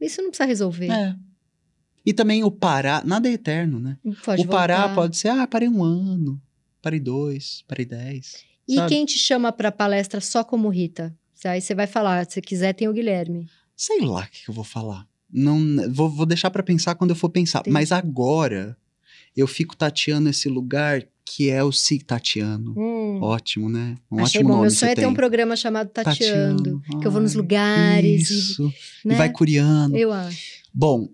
[0.00, 0.90] Isso não precisa resolver.
[0.90, 1.14] É.
[2.06, 3.98] E também o parar, nada é eterno, né?
[4.24, 4.94] Pode o parar voltar.
[4.94, 6.40] pode ser, ah, parei um ano,
[6.82, 8.36] parei dois, parei dez.
[8.66, 8.88] E sabe?
[8.88, 11.14] quem te chama pra palestra só como Rita?
[11.44, 13.48] Aí você vai falar, se quiser tem o Guilherme.
[13.76, 15.06] Sei lá o que, que eu vou falar.
[15.32, 15.58] Não,
[15.92, 17.60] vou, vou deixar pra pensar quando eu for pensar.
[17.60, 17.72] Entendi.
[17.74, 18.76] Mas agora
[19.36, 22.74] eu fico tateando esse lugar que é o Si Tateando.
[22.76, 23.96] Hum, Ótimo, né?
[24.10, 24.54] Um achei ótimo bom.
[24.56, 26.82] nome Meu sonho é ter um programa chamado Tateando.
[27.00, 28.30] que eu vou nos lugares.
[28.30, 28.72] e- Isso.
[29.04, 29.14] né?
[29.14, 29.96] E vai curiando.
[29.96, 30.62] Eu acho.
[30.72, 31.08] Bom,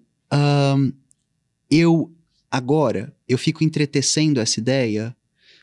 [1.70, 2.12] eu
[2.50, 5.14] agora eu fico entretecendo essa ideia.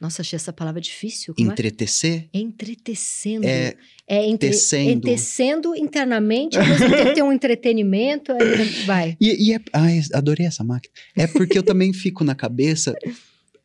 [0.02, 1.36] Nossa, achei essa palavra difícil.
[1.36, 2.40] Como Entretecer é?
[2.40, 3.46] Entretecendo.
[3.46, 3.76] é
[4.08, 4.50] É entre...
[4.50, 5.08] tecendo.
[5.08, 8.32] entecendo internamente, tempo tem um entretenimento.
[8.32, 9.16] Aí vai.
[9.22, 10.92] E, e é, ai, adorei essa máquina.
[11.16, 12.96] É porque eu também fico na cabeça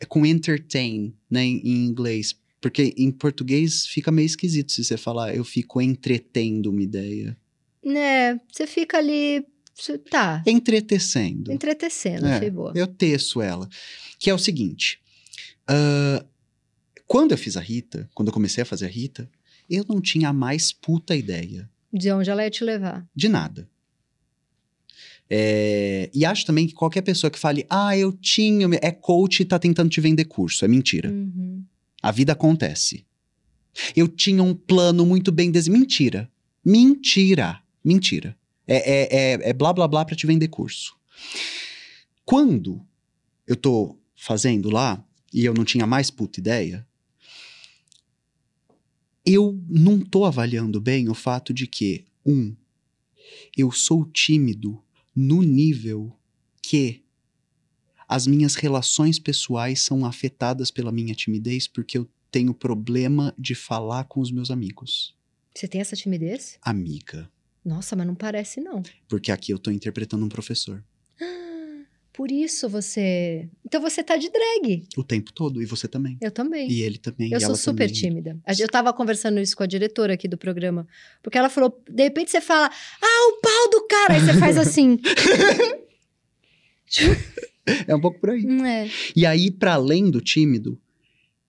[0.09, 2.37] com entertain, né, em, em inglês.
[2.61, 7.35] Porque em português fica meio esquisito se você falar eu fico entretendo uma ideia.
[7.83, 8.39] Né?
[8.53, 9.43] Você fica ali.
[10.11, 10.43] Tá.
[10.47, 11.51] Entretecendo.
[11.51, 12.73] Entretecendo, É, achei boa.
[12.75, 13.67] Eu teço ela.
[14.19, 15.01] Que é o seguinte.
[15.69, 16.25] Ah,
[17.07, 19.31] quando eu fiz a Rita, quando eu comecei a fazer a Rita,
[19.69, 23.07] eu não tinha a mais puta ideia De onde ela ia te levar.
[23.15, 23.69] de nada.
[25.29, 29.45] É, e acho também que qualquer pessoa que fale, ah, eu tinha, é coach e
[29.45, 31.11] tá tentando te vender curso, é mentira.
[31.11, 31.65] Uhum.
[32.01, 33.05] A vida acontece.
[33.95, 35.81] Eu tinha um plano muito bem desenhado.
[35.81, 36.31] Mentira.
[36.65, 37.61] Mentira.
[37.85, 38.37] Mentira.
[38.67, 40.97] É, é, é, é blá blá blá pra te vender curso.
[42.25, 42.81] Quando
[43.47, 46.87] eu tô fazendo lá e eu não tinha mais puta ideia,
[49.25, 52.55] eu não tô avaliando bem o fato de que, um,
[53.57, 54.81] eu sou tímido
[55.15, 56.17] no nível
[56.63, 57.03] que
[58.09, 64.05] as minhas relações pessoais são afetadas pela minha timidez porque eu tenho problema de falar
[64.05, 65.17] com os meus amigos.
[65.55, 66.59] Você tem essa timidez?
[66.63, 67.31] Amiga.
[67.65, 68.83] Nossa, mas não parece, não.
[69.09, 70.85] Porque aqui eu tô interpretando um professor.
[72.17, 73.47] Por isso você.
[73.63, 74.89] Então você tá de drag.
[74.97, 75.63] O tempo todo.
[75.63, 76.17] E você também.
[76.19, 76.67] Eu também.
[76.67, 77.31] E ele também.
[77.31, 78.01] Eu sou super também.
[78.01, 78.41] tímida.
[78.59, 80.89] Eu tava conversando isso com a diretora aqui do programa.
[81.23, 82.71] Porque ela falou: de repente você fala,
[83.03, 84.15] ah, o pau do cara.
[84.15, 84.99] Aí você faz assim.
[87.89, 88.47] É um pouco por aí.
[88.47, 88.89] Hum, é.
[89.15, 90.81] E aí, para além do tímido,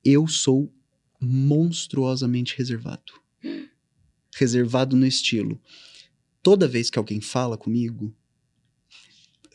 [0.04, 0.74] eu sou
[1.22, 3.14] monstruosamente reservado.
[4.36, 5.62] Reservado no estilo.
[6.42, 8.12] Toda vez que alguém fala comigo,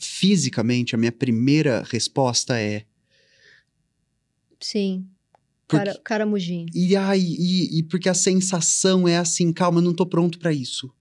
[0.07, 2.85] fisicamente, a minha primeira resposta é.
[4.61, 5.07] Sim.
[5.67, 6.67] Porque- Cara, caramujinho.
[6.75, 10.53] E ai, e, e porque a sensação é assim, calma, eu não tô pronto pra
[10.53, 10.93] isso.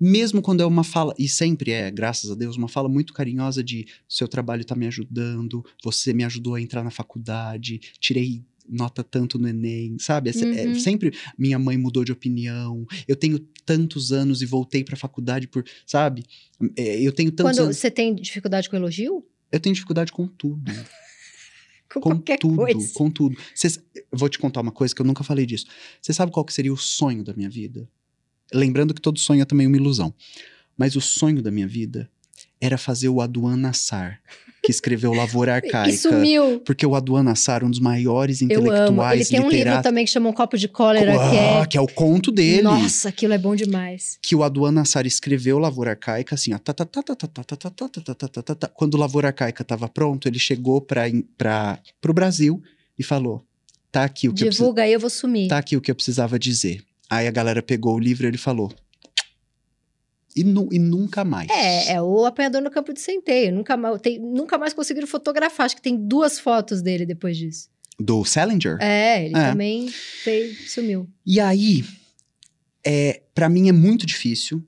[0.00, 3.62] Mesmo quando é uma fala, e sempre é, graças a Deus, uma fala muito carinhosa
[3.62, 9.02] de seu trabalho tá me ajudando, você me ajudou a entrar na faculdade, tirei nota
[9.04, 10.30] tanto no Enem, sabe?
[10.30, 10.78] É, é Uhum.
[10.80, 15.64] sempre minha mãe mudou de opinião, eu tenho tantos anos e voltei pra faculdade por,
[15.86, 16.24] sabe?
[16.76, 17.76] É, eu tenho tantos Quando anos.
[17.78, 19.24] você tem dificuldade com elogio?
[19.52, 20.62] Eu tenho dificuldade com tudo.
[21.92, 22.92] Com, Com qualquer tudo, coisa.
[22.94, 23.36] com tudo.
[23.54, 23.78] Cês-
[24.10, 25.66] vou te contar uma coisa que eu nunca falei disso.
[26.02, 27.88] Você sabe qual que seria o sonho da minha vida?
[28.52, 30.12] Lembrando que todo sonho é também uma ilusão.
[30.76, 32.10] Mas o sonho da minha vida
[32.60, 34.20] era fazer o Aduan Nassar
[34.64, 35.90] que escreveu Lavoura Arcaica.
[35.90, 36.60] E sumiu.
[36.60, 39.12] Porque o Aduan Nassar, um dos maiores Eu intelectuais amo.
[39.12, 41.60] Ele tem um livro também que chama Um Copo de Cólera, que é...
[41.60, 42.62] Ah, que é o conto dele.
[42.62, 44.18] Nossa, aquilo é bom demais.
[44.22, 47.44] que o Aduan Nassar escreveu Lavoura Arcaica assim, ó, tá, tá, tá, tá, tá, tá,
[47.44, 48.68] tá, tá, tá, tá, tá, tá, tá, tá, tá.
[48.68, 51.10] quando o Lavoura Arcaica estava pronto, ele chegou para
[52.08, 52.62] o Brasil
[52.98, 53.44] e falou,
[53.92, 55.48] tá aqui o que eu preciso, Divulga aí, eu vou sumir.
[55.48, 56.82] tá aqui o que eu precisava dizer.
[57.10, 58.72] Aí a galera pegou o livro e ele falou.
[60.36, 61.48] E, nu- e nunca mais.
[61.50, 63.54] É, é o apanhador no campo de centeio.
[63.54, 65.66] Nunca mais, tem, nunca mais conseguiram fotografar.
[65.66, 67.68] Acho que tem duas fotos dele depois disso.
[68.00, 68.76] Do Salinger.
[68.80, 69.50] É, ele É.
[69.50, 69.88] também
[70.66, 71.08] sumiu.
[71.24, 71.84] E aí,
[72.84, 74.60] é, para mim é muito difícil.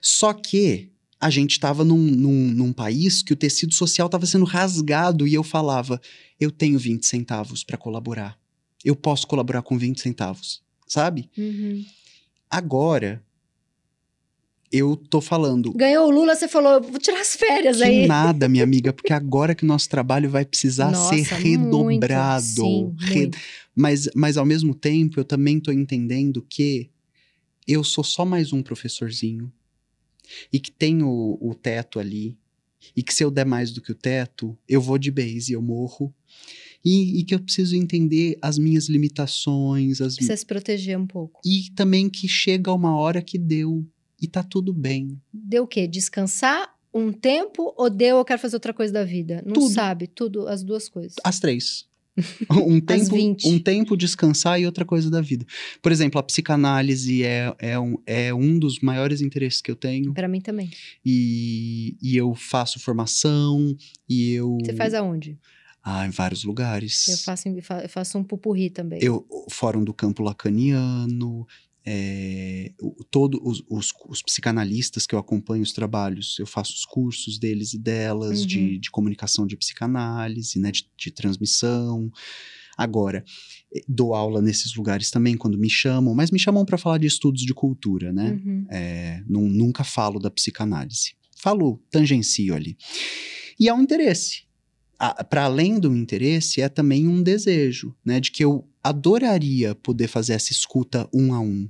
[0.00, 0.90] Só que
[1.20, 5.34] a gente estava num, num, num país que o tecido social estava sendo rasgado e
[5.34, 6.00] eu falava:
[6.40, 8.38] eu tenho 20 centavos para colaborar.
[8.82, 11.28] Eu posso colaborar com 20 centavos, sabe?
[11.36, 11.84] Uhum.
[12.48, 13.22] Agora,
[14.72, 15.72] eu tô falando.
[15.72, 18.06] Ganhou o Lula, você falou, vou tirar as férias Que aí.
[18.08, 22.44] nada, minha amiga, porque agora que o nosso trabalho vai precisar Nossa, ser redobrado.
[22.64, 23.38] Muito, sim, re- muito.
[23.74, 26.90] Mas, mas ao mesmo tempo, eu também estou entendendo que
[27.66, 29.52] eu sou só mais um professorzinho
[30.52, 32.36] e que tem o, o teto ali
[32.96, 35.54] e que se eu der mais do que o teto, eu vou de base e
[35.54, 36.12] eu morro.
[36.84, 41.40] E, e que eu preciso entender as minhas limitações, as, Precisa se proteger um pouco.
[41.44, 43.86] e também que chega uma hora que deu
[44.20, 45.20] e tá tudo bem.
[45.32, 45.86] Deu o quê?
[45.86, 49.42] Descansar um tempo ou deu eu quero fazer outra coisa da vida?
[49.46, 49.72] Não Tudo.
[49.72, 51.14] sabe, tudo, as duas coisas.
[51.24, 51.88] As três.
[52.50, 53.48] um tempo, 20.
[53.48, 55.46] um tempo descansar e outra coisa da vida.
[55.80, 60.12] Por exemplo, a psicanálise é, é, um, é um dos maiores interesses que eu tenho.
[60.12, 60.70] Pra mim também.
[61.04, 63.76] E, e eu faço formação
[64.08, 64.58] e eu.
[64.62, 65.38] Você faz aonde?
[65.82, 67.08] Ah, em vários lugares.
[67.08, 68.98] Eu faço, eu faço um pupurri também.
[69.02, 71.46] Eu, Fórum do Campo Lacaniano,
[71.84, 76.84] é, o- todo os, os, os psicanalistas que eu acompanho os trabalhos, eu faço os
[76.84, 78.80] cursos deles e delas de, Uhum.
[78.80, 82.10] de comunicação de psicanálise, né, de, de transmissão.
[82.76, 83.24] Agora,
[83.74, 87.06] eh, dou aula nesses lugares também quando me chamam, mas me chamam para falar de
[87.06, 88.32] estudos de cultura, né?
[88.44, 88.66] Uhum.
[88.70, 91.14] É, nun- nunca falo da psicanálise.
[91.36, 92.76] Falo, tangencio ali.
[93.58, 94.44] E há um interesse.
[95.30, 98.20] Para além do interesse, é também um desejo, né?
[98.20, 101.68] De que eu adoraria poder fazer essa escuta um a um.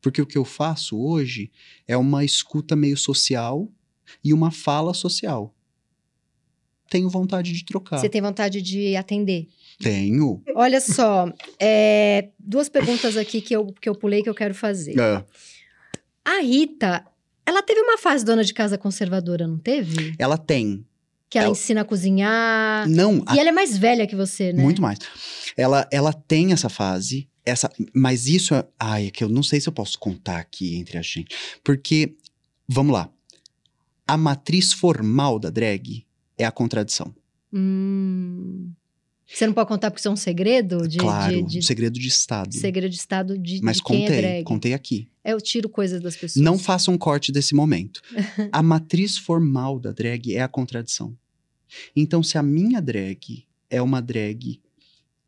[0.00, 1.50] Porque o que eu faço hoje
[1.86, 3.70] é uma escuta meio social
[4.24, 5.54] e uma fala social.
[6.88, 7.98] Tenho vontade de trocar.
[7.98, 9.46] Você tem vontade de atender?
[9.78, 10.42] Tenho.
[10.56, 14.98] Olha só, é, duas perguntas aqui que eu, que eu pulei que eu quero fazer.
[14.98, 15.24] É.
[16.24, 17.06] A Rita,
[17.46, 20.14] ela teve uma fase dona de casa conservadora, não teve?
[20.18, 20.84] Ela tem.
[21.30, 22.88] Que ela Ela- ensina a cozinhar.
[22.88, 24.60] Não, a E ela é mais velha que você, né?
[24.62, 24.98] Muito mais.
[25.56, 28.66] Ela, ela tem essa fase, essa, mas isso é.
[28.78, 31.34] Ai, é que eu não sei se eu posso contar aqui entre a gente.
[31.62, 32.16] Porque,
[32.68, 33.08] vamos lá.
[34.08, 36.04] A matriz formal da drag
[36.36, 37.14] é a contradição.
[37.52, 38.72] Hum.
[39.32, 40.88] Você não pode contar porque isso é um segredo?
[40.88, 42.52] De, claro, de, um de- segredo de Estado.
[42.52, 44.44] segredo de estado de, mas de quem contei, é drag.
[44.44, 45.08] contei aqui.
[45.22, 46.42] É, eu tiro coisas das pessoas.
[46.42, 48.00] Não faça um corte desse momento.
[48.50, 51.16] a matriz formal da drag é a contradição.
[51.94, 54.60] Então, se a minha drag é uma drag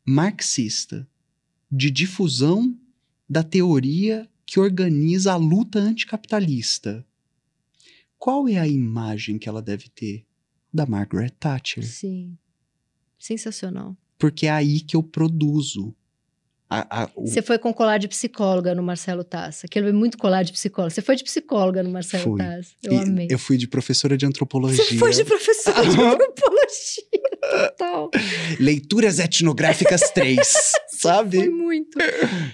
[0.05, 1.07] marxista
[1.71, 2.77] de difusão
[3.29, 7.05] da teoria que organiza a luta anticapitalista,
[8.17, 10.25] qual é a imagem que ela deve ter
[10.73, 11.85] da Margaret Thatcher?
[11.85, 12.37] Sim.
[13.17, 13.97] Sensacional.
[14.17, 15.95] Porque é aí que eu produzo.
[16.73, 19.67] A- a- o- Você foi com colar de psicóloga no Marcelo Tassa.
[19.67, 20.89] Aquilo é muito colar de psicóloga.
[20.93, 22.37] Você foi de psicóloga no Marcelo Fui.
[22.39, 22.71] Tassa.
[22.83, 23.27] Eu e amei.
[23.29, 24.83] eu fui de professora de antropologia.
[24.83, 27.03] Você foi de professora de antropologia.
[27.77, 28.09] Total.
[28.59, 30.39] Leituras etnográficas 3,
[30.89, 31.37] sabe?
[31.37, 31.97] Foi muito.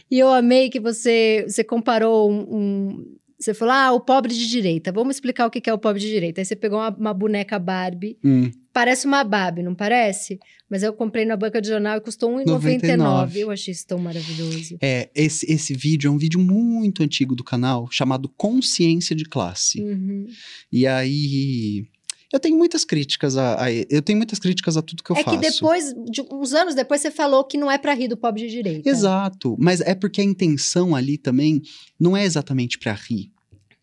[0.09, 4.49] E eu amei que você, você comparou um, um- Você falou, ah, o pobre de
[4.49, 4.91] direita.
[4.91, 6.41] Vamos explicar o que é o pobre de direita.
[6.41, 8.17] Aí você pegou uma, uma boneca Barbie.
[8.23, 8.51] Hum.
[8.73, 10.39] Parece uma Barbie, não parece?
[10.69, 12.45] Mas eu comprei na banca de jornal e custou R$1,99.
[12.45, 13.39] 99.
[13.39, 14.77] Eu achei isso tão maravilhoso.
[14.81, 19.81] É, esse, esse vídeo é um vídeo muito antigo do canal, chamado Consciência de Classe.
[19.81, 20.27] Uhum.
[20.71, 21.85] E aí.
[22.31, 25.23] Eu tenho muitas críticas a, a- Eu tenho muitas críticas a tudo que eu é
[25.23, 25.39] faço.
[25.39, 28.43] que depois, de uns anos depois, você falou que não é pra rir do pobre
[28.43, 28.87] de direita.
[28.87, 29.57] Exato.
[29.59, 31.59] Mas é porque a intenção ali também
[31.99, 33.31] não é exatamente para rir.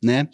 [0.06, 0.28] Né?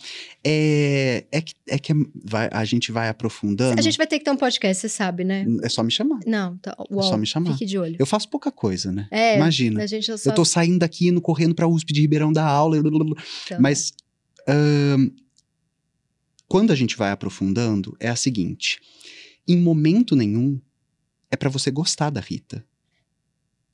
[0.44, 1.92] É, é que, é que
[2.24, 3.78] vai- a gente vai aprofundando.
[3.78, 5.46] A gente vai ter que ter um podcast, você sabe, né?
[5.62, 6.20] É só me chamar.
[6.26, 6.76] Não, tá.
[6.78, 7.52] É só me chamar.
[7.52, 7.96] Fique de olho.
[7.98, 9.08] Eu faço pouca coisa, né?
[9.10, 9.82] É, Imagina.
[9.82, 10.30] a gente só...
[10.30, 12.80] Eu tô saindo daqui, indo correndo pra USP de Ribeirão da aula.
[12.82, 13.22] blá, blá, blá.
[13.46, 13.92] Então, Mas
[16.48, 18.80] quando a gente vai aprofundando, é a seguinte:
[19.48, 20.60] em momento nenhum
[21.30, 22.64] é pra você gostar da Rita.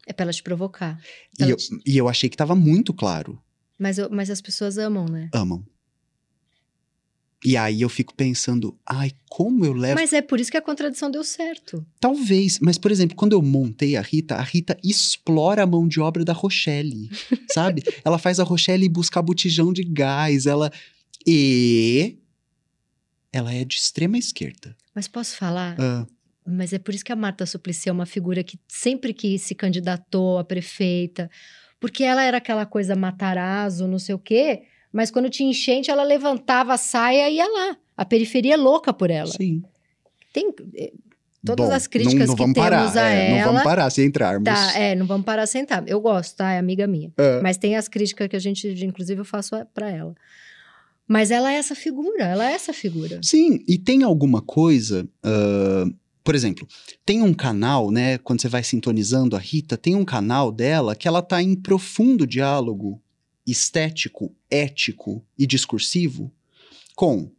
[0.06, 0.98] É pra ela te provocar.
[1.38, 3.42] E eu, te- e eu achei que tava muito claro.
[3.78, 5.28] Mas, eu- mas as pessoas amam, né?
[5.34, 5.64] Amam.
[7.44, 9.94] E aí eu fico pensando, ai, como eu levo.
[9.94, 11.86] Mas é por isso que a contradição deu certo.
[12.00, 16.00] Talvez, mas por exemplo, quando eu montei a Rita, a Rita explora a mão de
[16.00, 17.08] obra da Rochelle,
[17.52, 17.82] sabe?
[18.04, 20.72] Ela faz a Rochelle buscar botijão de gás, ela.
[21.26, 22.18] E.
[23.32, 24.74] Ela é de extrema esquerda.
[24.94, 25.76] Mas posso falar?
[25.78, 26.06] Ah,
[26.44, 29.54] Mas é por isso que a Marta Suplicy é uma figura que sempre que se
[29.54, 31.30] candidatou a prefeita,
[31.78, 36.02] porque ela era aquela coisa matarazzo, não sei o quê, mas quando tinha enchente, ela
[36.02, 37.76] levantava a saia e ia lá.
[37.96, 39.30] A periferia é louca por ela.
[39.30, 39.62] sim.
[40.32, 40.92] Tem eh,
[41.44, 42.58] todas Bom, as críticas não, não que temos
[42.92, 43.46] parar, a é, Não ela.
[43.52, 44.44] vamos parar se entrarmos.
[44.44, 45.82] Tá, é, não vamos parar a sentar.
[45.88, 46.52] Eu gosto, tá?
[46.52, 47.10] É amiga minha.
[47.16, 50.14] Ah, Mas tem as críticas que a gente, inclusive, eu faço a- pra ela.
[51.06, 53.18] Mas ela é essa figura, ela é essa figura.
[53.22, 55.08] Sim, e tem alguma coisa.
[55.22, 55.84] ah,
[56.22, 56.68] por exemplo,
[57.06, 58.18] tem um canal, né?
[58.18, 62.26] Quando você vai sintonizando a Rita, tem um canal dela que ela tá em profundo
[62.26, 63.00] diálogo
[63.50, 66.32] estético, ético e discursivo
[66.94, 67.30] com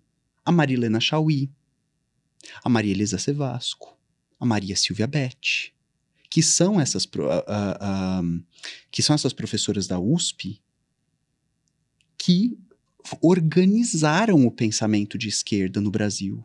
[0.46, 1.52] a Marilena Chauí,
[2.64, 3.98] a Maria Elisa Sevasco,
[4.40, 5.72] a Maria Silvia Beth,
[6.30, 7.08] que são essas
[7.48, 8.22] ah, ah,
[8.92, 10.62] que são essas professoras da USP
[12.18, 12.58] que
[13.22, 16.44] organizaram o pensamento de esquerda no Brasil.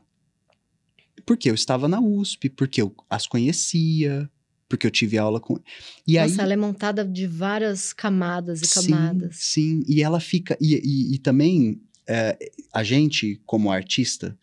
[1.27, 4.31] Porque eu estava na USP, porque eu as conhecia,
[4.68, 5.59] porque eu tive aula com.
[6.07, 9.37] E Nossa, aí, ela é montada de várias camadas e sim, camadas.
[9.37, 10.57] sim, e ela fica.
[10.61, 12.37] E, e- e também é,
[12.72, 14.37] a gente, como artista,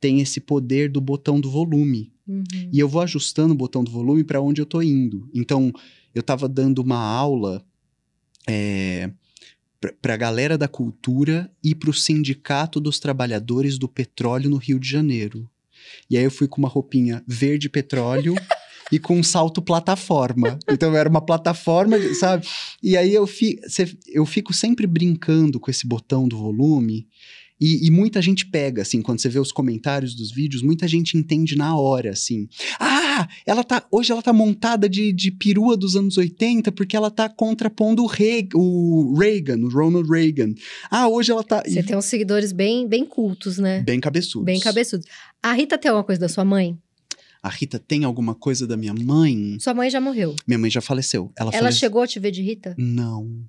[0.00, 2.12] tem esse poder do botão do volume.
[2.26, 2.44] Uhum.
[2.72, 5.28] E eu vou ajustando o botão do volume para onde eu tô indo.
[5.34, 5.72] Então,
[6.14, 7.64] eu estava dando uma aula
[8.48, 9.10] é,
[10.00, 14.78] para a galera da cultura e para o Sindicato dos Trabalhadores do Petróleo no Rio
[14.78, 15.48] de Janeiro.
[16.08, 18.34] E aí eu fui com uma roupinha verde petróleo
[18.92, 20.58] e com um salto plataforma.
[20.68, 22.46] Então era uma plataforma, sabe?
[22.82, 23.58] E aí eu, fi,
[24.06, 27.08] eu fico sempre brincando com esse botão do volume.
[27.58, 31.16] E, e muita gente pega, assim, quando você vê os comentários dos vídeos, muita gente
[31.16, 32.48] entende na hora, assim.
[32.80, 33.86] Ah, ela tá.
[33.88, 38.08] Hoje ela tá montada de, de perua dos anos 80 porque ela tá contrapondo o,
[38.58, 40.54] o Reagan, o Ronald Reagan.
[40.90, 41.62] Ah, hoje ela tá.
[41.64, 43.80] Você tem uns seguidores bem, bem cultos, né?
[43.82, 44.44] Bem cabeçudos.
[44.44, 45.06] Bem cabeçudos.
[45.40, 46.76] A Rita tem alguma coisa da sua mãe?
[47.42, 49.56] A Rita tem alguma coisa da minha mãe?
[49.58, 50.36] Sua mãe já morreu.
[50.46, 51.32] Minha mãe já faleceu.
[51.36, 52.74] Ela, Ela falece- chegou a te ver de Rita?
[52.78, 53.44] Não.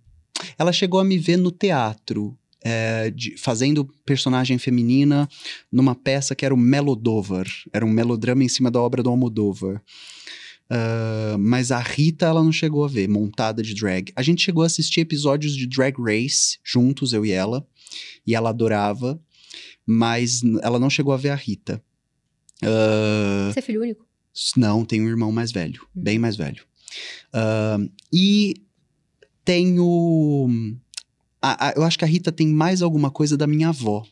[0.58, 5.30] Ela chegou a me ver no teatro, é, de- fazendo personagem feminina
[5.72, 7.48] numa peça que era o Melodover.
[7.72, 9.82] Era um melodrama em cima da obra do Almodóvar.
[10.70, 14.12] Ah, mas a Rita, ela não chegou a ver, montada de drag.
[14.16, 17.64] A gente chegou a assistir episódios de Drag Race, juntos, eu e ela.
[18.26, 19.20] E ela adorava,
[19.86, 21.84] mas ela não chegou a ver a Rita.
[22.68, 24.06] Ah, Você é filho único?
[24.58, 26.04] não, tem um irmão mais velho, Uhum.
[26.04, 26.64] bem mais velho.
[27.34, 28.56] Ahn, e
[29.46, 30.78] tenho.
[31.42, 34.06] a- a- eu acho que a Rita tem mais alguma coisa da minha avó.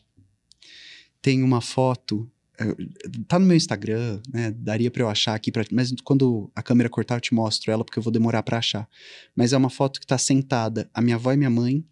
[1.20, 2.28] Tem uma foto.
[2.58, 2.74] eh,
[3.26, 4.50] Tá no meu Instagram, né?
[4.50, 7.82] Daria pra eu achar aqui, pra, mas quando a câmera cortar eu te mostro ela,
[7.84, 8.86] porque eu vou demorar pra achar.
[9.34, 11.82] Mas é uma foto que tá sentada a minha avó e minha mãe.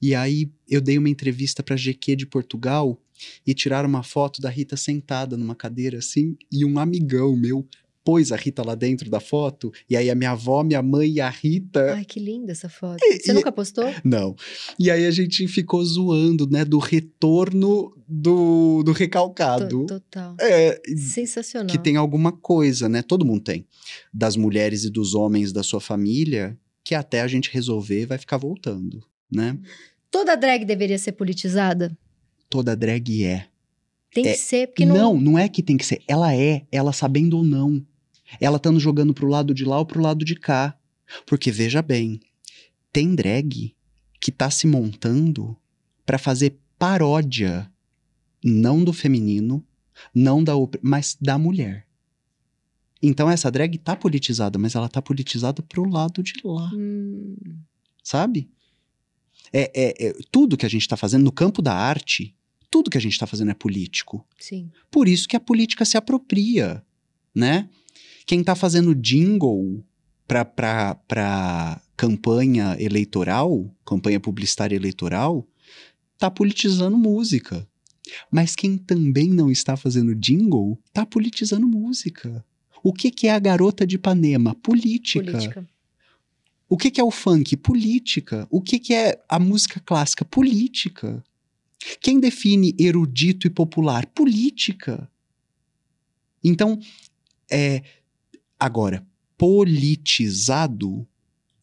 [0.00, 3.00] E aí eu dei uma entrevista pra GQ de Portugal
[3.46, 7.66] e tiraram uma foto da Rita sentada numa cadeira assim, e um amigão meu
[8.04, 11.20] pôs a Rita lá dentro da foto, e aí a minha avó, minha mãe e
[11.20, 11.92] a Rita.
[11.92, 12.96] Ai, que linda essa foto.
[13.02, 13.84] E- Você e- nunca postou?
[14.02, 14.34] Não.
[14.78, 19.84] E aí a gente ficou zoando, né, do retorno do, do recalcado.
[19.84, 20.34] To- Total.
[20.40, 21.66] É, Sensacional.
[21.68, 23.02] que tem alguma coisa, né?
[23.02, 23.66] Todo mundo tem.
[24.10, 28.38] Das mulheres e dos homens da sua família, que até a gente resolver vai ficar
[28.38, 29.58] voltando, né?
[30.10, 31.94] Toda drag deveria ser politizada?
[32.48, 33.48] Toda drag é.
[34.12, 35.20] Tem É, que ser, porque não, não...
[35.20, 36.02] não, é que tem que ser.
[36.08, 37.84] Ela é, ela sabendo ou não.
[38.40, 40.76] Ela estando jogando pro lado de lá ou pro lado de cá.
[41.26, 42.20] Porque veja bem,
[42.92, 43.74] tem drag
[44.20, 45.56] que tá se montando
[46.04, 47.70] pra fazer paródia
[48.44, 49.64] não do feminino,
[50.14, 51.86] não da mas da mulher.
[53.02, 57.36] Então essa drag tá politizada, mas ela tá politizada pro lado de lá, Hum,
[58.02, 58.50] sabe?
[59.52, 62.34] É, é- é- tudo que a gente tá fazendo no campo da arte,
[62.70, 64.26] tudo que a gente tá fazendo é político.
[64.38, 64.70] sim.
[64.90, 66.82] Por isso que a política se apropria,
[67.34, 67.68] né?
[68.26, 69.84] Quem tá fazendo jingle
[70.26, 75.46] pra campanha eleitoral, campanha publicitária eleitoral,
[76.18, 77.66] tá politizando música.
[78.30, 82.44] Mas quem também não está fazendo jingle, tá politizando música.
[82.82, 84.54] O que, que é a garota de Ipanema?
[84.54, 85.32] Política.
[85.32, 85.68] Política.
[86.68, 87.56] O que, que é o funk?
[87.56, 88.46] Política.
[88.50, 90.24] O que, que é a música clássica?
[90.24, 91.22] Política.
[92.00, 94.06] Quem define erudito e popular?
[94.06, 95.10] Política.
[96.42, 96.78] Então,
[97.50, 97.82] é,
[98.58, 99.06] agora,
[99.36, 101.06] politizado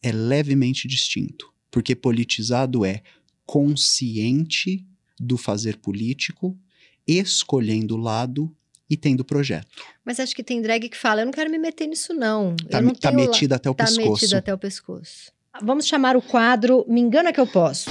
[0.02, 1.52] é levemente distinto.
[1.70, 3.02] Porque politizado é
[3.44, 4.84] consciente
[5.18, 6.58] do fazer político
[7.06, 8.54] escolhendo o lado
[8.88, 9.84] e tendo projeto.
[10.04, 12.56] Mas acho que tem drag que fala, eu não quero me meter nisso não.
[12.70, 14.10] Tá, eu não tá metida até o tá pescoço.
[14.10, 15.32] metida até o pescoço.
[15.62, 17.88] Vamos chamar o quadro Me Engana Que Eu Posso.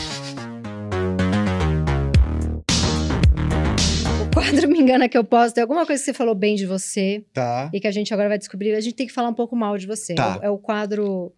[4.52, 7.24] Quadro Me Engana Que Eu Posso tem alguma coisa que você falou bem de você
[7.34, 7.70] Tá.
[7.74, 8.74] e que a gente agora vai descobrir.
[8.74, 10.16] A gente tem que falar um pouco mal de você.
[10.16, 10.39] Tá.
[10.41, 11.34] É, o, é o quadro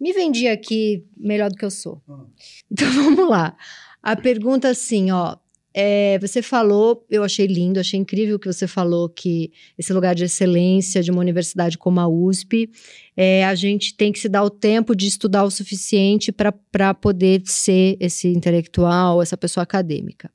[0.00, 2.00] Me Vendi Aqui Melhor do que eu sou.
[2.08, 2.24] Ah.
[2.70, 3.56] Então vamos lá.
[4.02, 5.36] A pergunta assim, ó.
[5.74, 10.24] é, você falou, eu achei lindo, achei incrível que você falou que esse lugar de
[10.24, 12.70] excelência de uma universidade como a USP,
[13.16, 17.42] é, a gente tem que se dar o tempo de estudar o suficiente para poder
[17.44, 20.30] ser esse intelectual, essa pessoa acadêmica.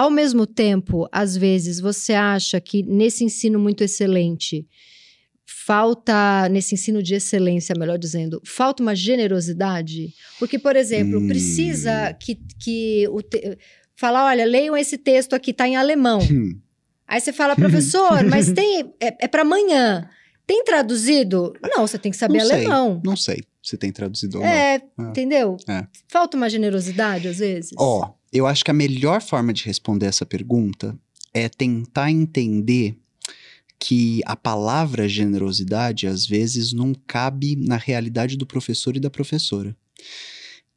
[0.00, 4.64] Ao mesmo tempo, às vezes, você acha que nesse ensino muito excelente,
[5.46, 10.12] falta, nesse ensino de excelência, melhor dizendo, falta uma generosidade?
[10.38, 11.26] Porque, por exemplo, Hum.
[11.28, 13.58] precisa que, que o te-
[13.96, 16.20] falar, olha, leiam esse texto aqui, tá em alemão.
[16.20, 16.58] Hum.
[17.08, 20.08] Aí você fala, professor, mas tem é, é para amanhã.
[20.46, 21.52] Tem traduzido?
[21.62, 22.56] Não, você tem que saber Não sei.
[22.56, 23.02] alemão.
[23.04, 24.50] Não sei se tem traduzido ou não.
[24.50, 25.02] É, Ah.
[25.10, 25.56] entendeu?
[25.68, 25.86] É.
[26.08, 27.70] Falta uma generosidade às vezes.
[27.76, 30.98] Ó, eu acho que a melhor forma de responder essa pergunta
[31.32, 32.96] é tentar entender
[33.78, 39.76] que a palavra generosidade às vezes não cabe na realidade do professor e da professora.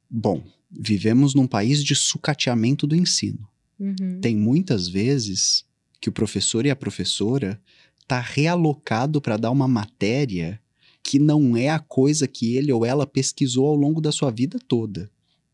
[0.10, 3.48] Bom, vivemos num país de sucateamento do ensino.
[3.80, 4.20] Uhum.
[4.22, 5.66] Tem muitas vezes
[6.00, 7.60] que o professor e a professora
[8.08, 10.62] tá realocado para dar uma matéria
[11.04, 14.60] que não é a coisa que ele ou ela pesquisou ao longo da sua vida
[14.68, 15.10] toda.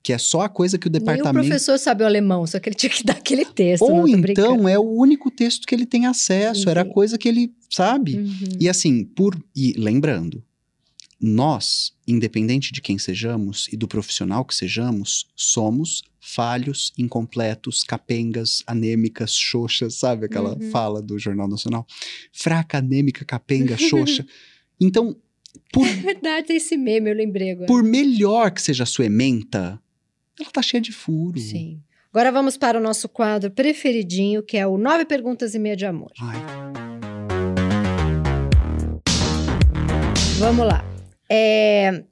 [0.07, 2.59] Que é só a coisa que o Nem o departamento professor sabe o alemão, só
[2.61, 3.81] que ele tinha que dar aquele texto.
[3.81, 4.31] ou brincando.
[4.31, 6.93] então é o único texto que ele tem acesso, era a Entendi.
[6.93, 8.15] coisa que ele sabe.
[8.15, 8.33] Uhum.
[8.57, 10.41] E assim, por e lembrando,
[11.19, 19.33] nós, independente de quem sejamos e do profissional que sejamos, somos falhos, incompletos, capengas, anêmicas,
[19.35, 20.69] xoxas, sabe aquela Uhum.
[20.71, 21.85] fala do Jornal Nacional?
[22.31, 24.25] Fraca, anêmica, capenga, xoxa.
[24.79, 25.17] Então,
[25.73, 27.67] por, É verdade, tem esse meme, eu lembrei agora.
[27.67, 29.77] por melhor que seja a sua ementa,
[30.39, 31.39] ela tá cheia de furo.
[31.39, 31.81] Sim.
[32.11, 35.85] Agora vamos para o nosso quadro preferidinho, que é o Nove Perguntas e Meia de
[35.85, 36.11] Amor.
[36.21, 36.37] Ai,
[40.39, 40.85] Vamos lá.
[41.29, 42.03] É,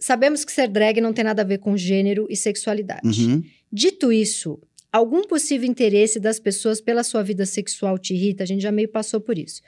[0.00, 3.06] Sabemos que ser drag não tem nada a ver com gênero e sexualidade.
[3.06, 3.44] uhum.
[3.70, 4.58] Dito isso,
[4.90, 8.42] algum possível interesse das pessoas pela sua vida sexual te irrita?
[8.42, 9.60] A gente já meio passou por isso.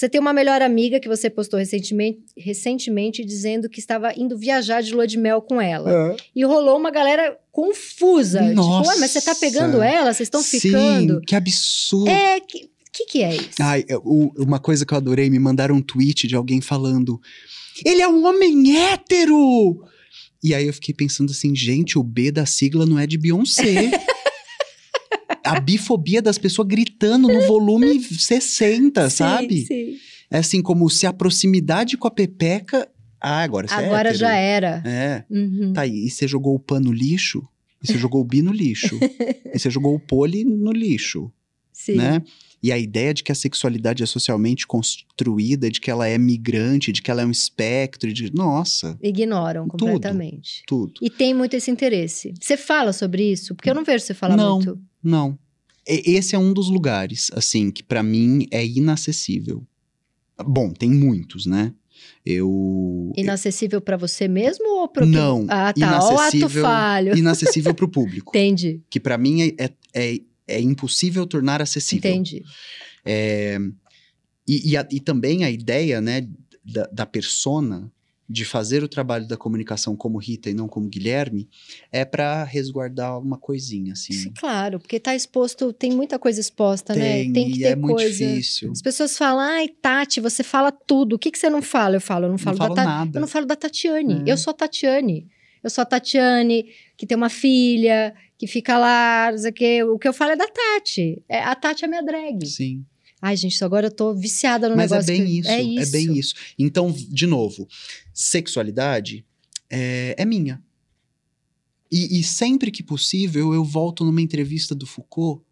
[0.00, 4.80] Você tem uma melhor amiga que você postou recentemente, recentemente dizendo que estava indo viajar
[4.82, 6.16] de lua de mel com ela.
[6.34, 8.40] E rolou uma galera confusa.
[8.40, 8.92] Tipo, Nossa!
[8.92, 10.14] Ué, mas você tá pegando ela?
[10.14, 11.20] Vocês estão Sim, ficando?
[11.20, 12.08] que absurdo.
[12.08, 13.50] É, que, que que é isso?
[13.60, 17.20] Ai, é, o- uma coisa que eu adorei, me mandaram um tweet de alguém falando:
[17.84, 19.84] Ele é um homem hétero!
[20.42, 23.90] E aí eu fiquei pensando assim, gente, o B da sigla não é de Beyoncé.
[25.44, 29.66] A bifobia das pessoas gritando no volume 60, Sim, sabe?
[29.66, 29.96] sim.
[30.30, 32.88] É assim, como se a proximidade com a Pepeca.
[33.20, 34.18] Ah, agora você é Agora hétero.
[34.18, 34.82] já era.
[34.86, 35.24] É.
[35.30, 35.72] Uhum.
[35.72, 37.42] Tá aí, e você jogou o pan no lixo?
[37.82, 38.98] E você jogou o bi no lixo?
[39.52, 41.30] e você jogou o poli no lixo?
[41.72, 41.96] Sim.
[41.96, 42.22] né?
[42.62, 46.92] E a ideia de que a sexualidade é socialmente construída, de que ela é migrante,
[46.92, 49.78] de que ela é um espectro, de nossa, Ignoram Tudo.
[49.86, 50.62] completamente.
[50.66, 50.92] tudo.
[51.00, 52.34] E tem muito esse interesse.
[52.38, 53.54] Você fala sobre isso?
[53.54, 54.56] Porque eu não vejo você falar Não.
[54.56, 54.78] muito.
[55.02, 55.38] Não.
[55.86, 59.66] Esse é um dos lugares, assim, que pra mim é inacessível.
[60.46, 61.72] Bom, tem muitos, né?
[62.24, 65.98] Eu Inacessível pra você mesmo ou pro Não, Ah, tá.
[66.02, 67.16] Ó o ato inacessível- falho.
[67.18, 70.20] inacessível pro público, Entendi, que pra mim é, é, é,
[70.50, 72.10] é impossível tornar acessível.
[72.10, 72.42] entendi.
[73.04, 73.58] É,
[74.46, 76.26] e, e, a- e também a ideia, né,
[76.64, 77.90] da, da persona
[78.32, 81.48] de fazer o trabalho da comunicação como Rita e não como Guilherme
[81.90, 84.12] é para resguardar uma coisinha, assim.
[84.12, 87.24] Sim, claro, porque tá exposto, tem muita coisa exposta, né?
[87.24, 88.08] Tem, Tem que e ter é muito coisa.
[88.24, 88.70] difícil.
[88.70, 91.14] As pessoas falam, ai, Tati, você fala tudo.
[91.16, 91.96] O que, que você não fala?
[91.96, 92.94] Eu falo, eu não falo não falo da Tati.
[92.98, 93.18] nada.
[93.18, 94.22] Eu não falo da Tatiane.
[94.24, 94.32] É.
[94.32, 95.26] Eu sou a Tatiane.
[95.64, 99.82] Eu sou a Tatiane, que tem uma filha, que fica lá, não sei o quê.
[99.84, 101.22] O que eu falo é da Tati.
[101.28, 102.46] É, a Tati é minha drag.
[102.46, 102.86] Sim.
[103.20, 105.12] Ai, gente, agora eu tô viciada no Mas é negócio.
[105.12, 105.92] bem que- isso, É é isso.
[105.92, 106.34] bem isso.
[106.58, 107.68] Então, de novo,
[108.14, 109.26] sexualidade
[109.68, 110.62] é, é minha.
[111.92, 115.44] E, e sempre que possível, eu volto numa entrevista do Foucault,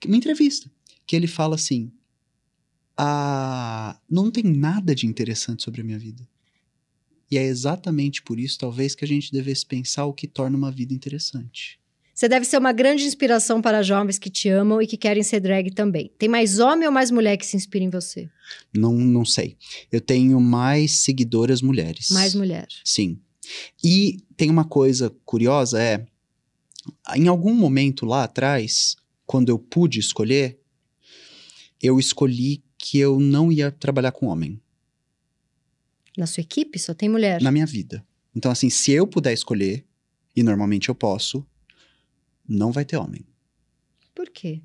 [0.00, 0.70] que- uma entrevista,
[1.06, 1.92] que ele fala assim:
[2.96, 6.26] ah, não tem nada de interessante sobre a minha vida.
[7.30, 10.70] E é exatamente por isso, talvez, que a gente devesse pensar o que torna uma
[10.70, 11.78] vida interessante.
[12.14, 15.40] Você deve ser uma grande inspiração para jovens que te amam e que querem ser
[15.40, 16.12] drag também.
[16.18, 18.28] Tem mais homem ou mais mulher que se inspira em você?
[18.74, 19.56] Não, não sei.
[19.90, 22.10] Eu tenho mais seguidoras mulheres.
[22.10, 22.66] Mais mulher.
[22.84, 23.18] Sim.
[23.82, 26.04] E tem uma coisa curiosa, é...
[27.16, 30.58] Em algum momento lá atrás, quando eu pude escolher,
[31.80, 34.60] eu escolhi que eu não ia trabalhar com homem
[36.18, 37.40] Na sua equipe só tem mulher.
[37.40, 38.04] na minha vida.
[38.34, 39.84] Então, assim, se eu puder escolher,
[40.34, 41.46] e normalmente eu posso,
[42.52, 43.24] não vai ter homem.
[44.14, 44.60] Por quê?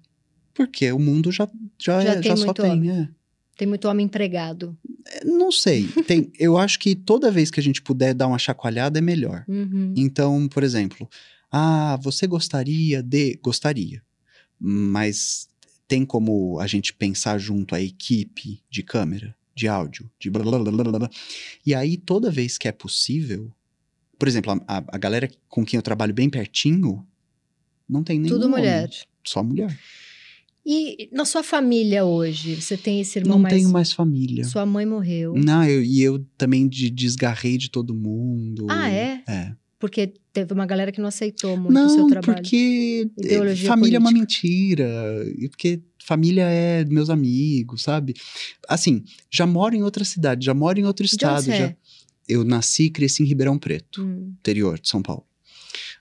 [0.53, 1.47] Porque o mundo já,
[1.79, 2.71] já, Já é- tem já só tem.
[2.71, 2.91] homem.
[2.91, 3.09] é.
[3.57, 4.77] Tem muito homem empregado.
[5.05, 5.88] É, Não sei.
[6.05, 9.43] Tem, eu acho que toda vez que a gente puder dar uma chacoalhada é melhor.
[9.47, 9.93] Uhum.
[9.97, 11.09] Então, por exemplo,
[11.51, 13.39] ah, você gostaria de.
[13.41, 14.03] Gostaria.
[14.59, 15.47] Mas
[15.88, 20.59] tem como a gente pensar junto a equipe de câmera, de áudio, de blá blá
[20.59, 21.09] blá blá blá.
[21.65, 23.51] E aí, toda vez que é possível.
[24.19, 27.05] Por exemplo, a- a galera com quem eu trabalho bem pertinho,
[27.89, 28.33] não tem nenhum.
[28.35, 28.89] Tudo homem, mulher.
[29.23, 29.77] Só mulher.
[30.65, 33.55] E na sua família hoje, você tem esse irmão não mais.
[33.55, 34.43] tenho mais família.
[34.43, 35.33] Sua mãe morreu.
[35.35, 38.67] Não, eu- e eu também de- desgarrei de todo mundo.
[38.69, 39.23] Ah, é?
[39.27, 39.53] É.
[39.79, 42.35] Porque teve uma galera que não aceitou muito não, o seu trabalho.
[42.35, 44.43] porque eh, Ideologia família é uma política.
[44.43, 45.23] mentira.
[45.38, 48.13] E porque família é meus amigos, sabe?
[48.67, 51.45] Assim, já moro em outra cidade, já moro em outro estado.
[51.45, 51.55] Já.
[51.55, 51.77] é?
[52.27, 54.33] Eu nasci e cresci em Ribeirão Preto, Hum.
[54.39, 55.23] interior de São Paulo.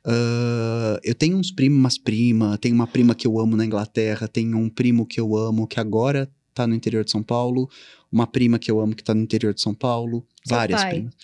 [0.06, 4.28] Ah, eu tenho uns primos, umas primas, tenho uma prima que eu amo na Inglaterra,
[4.28, 7.68] tenho um primo que eu amo que agora tá no interior de São Paulo,
[8.10, 10.90] uma prima que eu amo que tá no interior de São Paulo, Seu várias pai?
[10.94, 11.14] primas.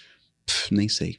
[0.45, 1.19] Pff, nem sei.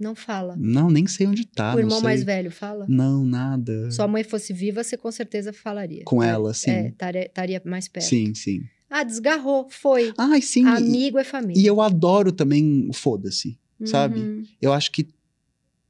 [0.00, 0.54] Não fala.
[0.56, 1.74] Não, nem sei onde tá.
[1.74, 2.86] o irmão mais velho fala?
[2.88, 3.90] Não, nada.
[3.90, 6.04] Sua mãe fosse viva, você com certeza falaria.
[6.04, 6.70] Com É, ela, sim.
[6.70, 6.94] É,
[7.26, 8.06] estaria mais perto.
[8.06, 8.62] Sim, sim.
[8.88, 10.14] Ah, desgarrou, foi.
[10.16, 10.62] Ai, sim.
[10.62, 11.60] e- Amigo é família.
[11.60, 13.58] E eu adoro também o foda-se.
[13.84, 14.20] sabe?
[14.20, 14.42] Uhum.
[14.62, 15.06] Eu acho que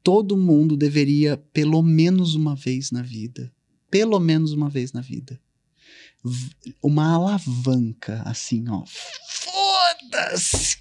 [0.02, 3.52] todo mundo deveria, pelo menos uma vez na vida,
[3.90, 5.40] pelo menos uma vez na vida,
[6.82, 8.84] uma alavanca, assim, ó.
[9.28, 10.78] Foda-se!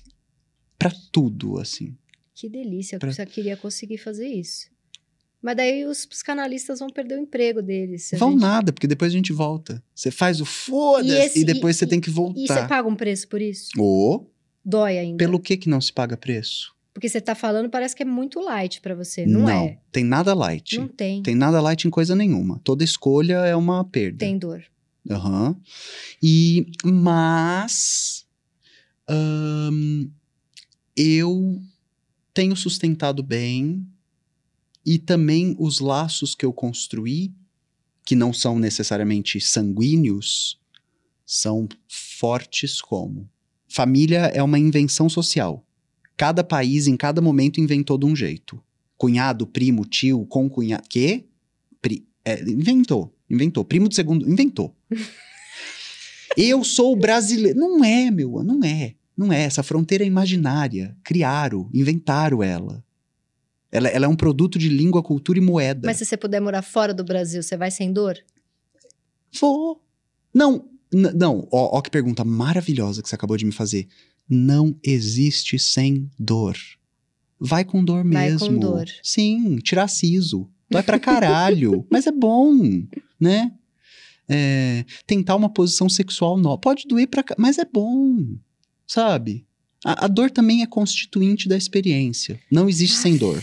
[0.78, 1.96] Pra tudo, assim.
[2.34, 4.68] Que delícia, Pra- eu só queria conseguir fazer isso.
[5.42, 8.10] Mas daí os psicanalistas vão perder o emprego deles.
[8.18, 9.84] Vão gente- nada, porque depois a gente volta.
[9.94, 12.68] Você faz o foda-se e, esse- depois e- você tem que E você voltar.
[12.68, 13.70] paga um preço por isso?
[13.78, 14.32] Ou,
[14.66, 15.18] Dói ainda.
[15.18, 16.76] pelo que que não se paga preço?
[16.98, 19.24] Porque você tá falando, parece que é muito light pra você.
[19.24, 19.78] Não, é.
[19.92, 20.80] tem nada light.
[20.80, 21.22] Não tem.
[21.22, 22.60] Tem nada light em coisa nenhuma.
[22.64, 24.18] Toda escolha é uma perda.
[24.18, 24.64] Tem dor.
[25.08, 25.56] Aham.
[26.24, 28.26] E, mas,
[29.08, 30.10] ahn,
[30.96, 31.62] eu
[32.34, 33.86] tenho sustentado bem
[34.84, 37.32] e também os laços que eu construí,
[38.04, 40.60] que não são necessariamente sanguíneos,
[41.24, 43.30] são fortes como.
[43.68, 45.64] Família é uma invenção social.
[46.18, 48.60] Cada país, em cada momento, inventou de um jeito.
[48.98, 50.84] Cunhado, primo, tio, concunhado.
[50.90, 51.26] Quê?
[51.80, 53.16] Pri- é, inventou.
[53.30, 53.64] Inventou.
[53.64, 54.28] Primo de segundo.
[54.28, 54.76] Inventou.
[56.36, 57.60] Eu sou brasileiro.
[57.60, 58.96] Não é, meu, não é.
[59.16, 59.44] Não é.
[59.44, 60.96] Essa fronteira é imaginária.
[61.04, 62.84] Criaram, inventaram ela.
[63.72, 65.82] Ela, ela é um produto de língua, cultura e moeda.
[65.86, 68.18] Mas se você puder morar fora do Brasil, você vai sem dor?
[69.40, 69.84] Vou.
[70.34, 71.48] Não, não.
[71.52, 73.88] Ó, ó que pergunta maravilhosa que você acabou de me fazer.
[74.30, 76.58] Não existe sem dor.
[77.40, 78.60] Vai com dor Vai com mesmo.
[78.60, 78.86] dor.
[79.04, 80.50] Sim, tirar siso.
[80.70, 81.86] Dói pra caralho.
[81.92, 82.54] mas é bom,
[83.20, 83.52] né?
[84.30, 86.58] É, tentar uma posição sexual nova.
[86.58, 88.36] Pode doer pra mas é bom.
[88.86, 89.46] Sabe?
[89.86, 92.40] A, a dor também é constituinte da experiência.
[92.52, 93.42] Não existe sem dor.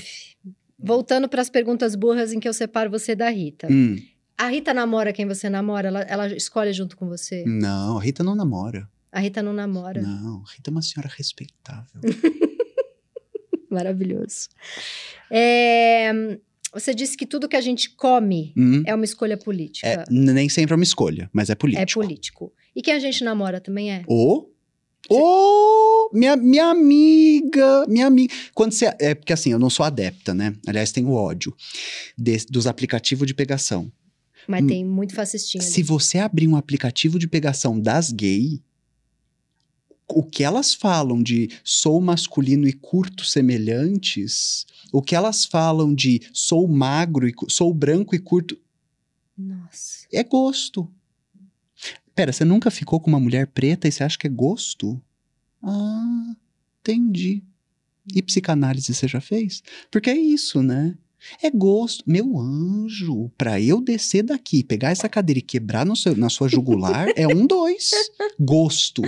[0.79, 3.69] Voltando para as perguntas burras em que eu separo você da Rita.
[3.71, 3.97] Hum,
[4.37, 5.89] A Rita namora quem você namora?
[5.89, 7.45] Ela, ela escolhe junto com você?
[7.47, 8.87] não, a Rita não namora.
[9.15, 10.03] A Rita não namora.
[10.03, 12.01] Não, a Rita é uma senhora respeitável.
[13.71, 14.49] Maravilhoso.
[15.31, 16.11] É,
[16.73, 18.83] você disse que tudo que a gente come Hum.
[18.87, 19.87] é uma escolha política.
[19.87, 21.83] É, nem sempre é uma escolha, mas é político.
[21.83, 22.53] É político.
[22.75, 24.05] E quem a gente namora também é?
[24.09, 24.49] Ô!
[25.11, 26.11] Ô!
[26.13, 27.87] Minha, minha amiga!
[27.89, 28.33] Minha amiga.
[28.55, 28.87] Quando você.
[28.99, 30.55] É porque assim, eu não sou adepta, né?
[30.67, 31.55] Aliás, tenho ódio
[32.17, 33.93] des- dos aplicativos de pegação.
[34.49, 34.67] Mas Hum.
[34.67, 35.71] tem muito fascistinha ali.
[35.71, 38.61] Se você abrir um aplicativo de pegação das gay,
[40.09, 46.21] o que elas falam de sou masculino e curto semelhantes, o que elas falam de
[46.33, 48.59] sou magro e sou branco e curto,
[49.37, 50.07] Nossa.
[50.13, 50.91] é gosto.
[52.15, 55.01] Pera, você nunca ficou com uma mulher preta e você acha que é gosto?
[55.63, 56.35] Ah,
[56.81, 57.43] entendi.
[58.15, 59.63] E psicanálise você já fez?
[59.91, 60.97] Porque é isso, né?
[61.43, 62.05] É gosto.
[62.07, 66.49] Meu anjo, pra eu descer daqui, pegar essa cadeira e quebrar no seu, na sua
[66.49, 67.91] jugular, é um, dois.
[68.39, 69.03] Gosto.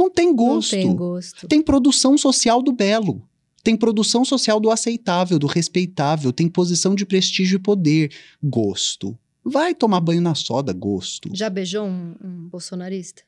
[0.00, 0.76] Não tem gosto.
[0.76, 1.46] Não tem gosto.
[1.46, 3.22] Tem produção social do belo.
[3.62, 6.32] Tem produção social do aceitável, do respeitável.
[6.32, 8.10] Tem posição de prestígio e poder.
[8.42, 9.18] Gosto.
[9.44, 11.28] Vai tomar banho na soda, gosto.
[11.34, 13.22] Já beijou um, um bolsonarista?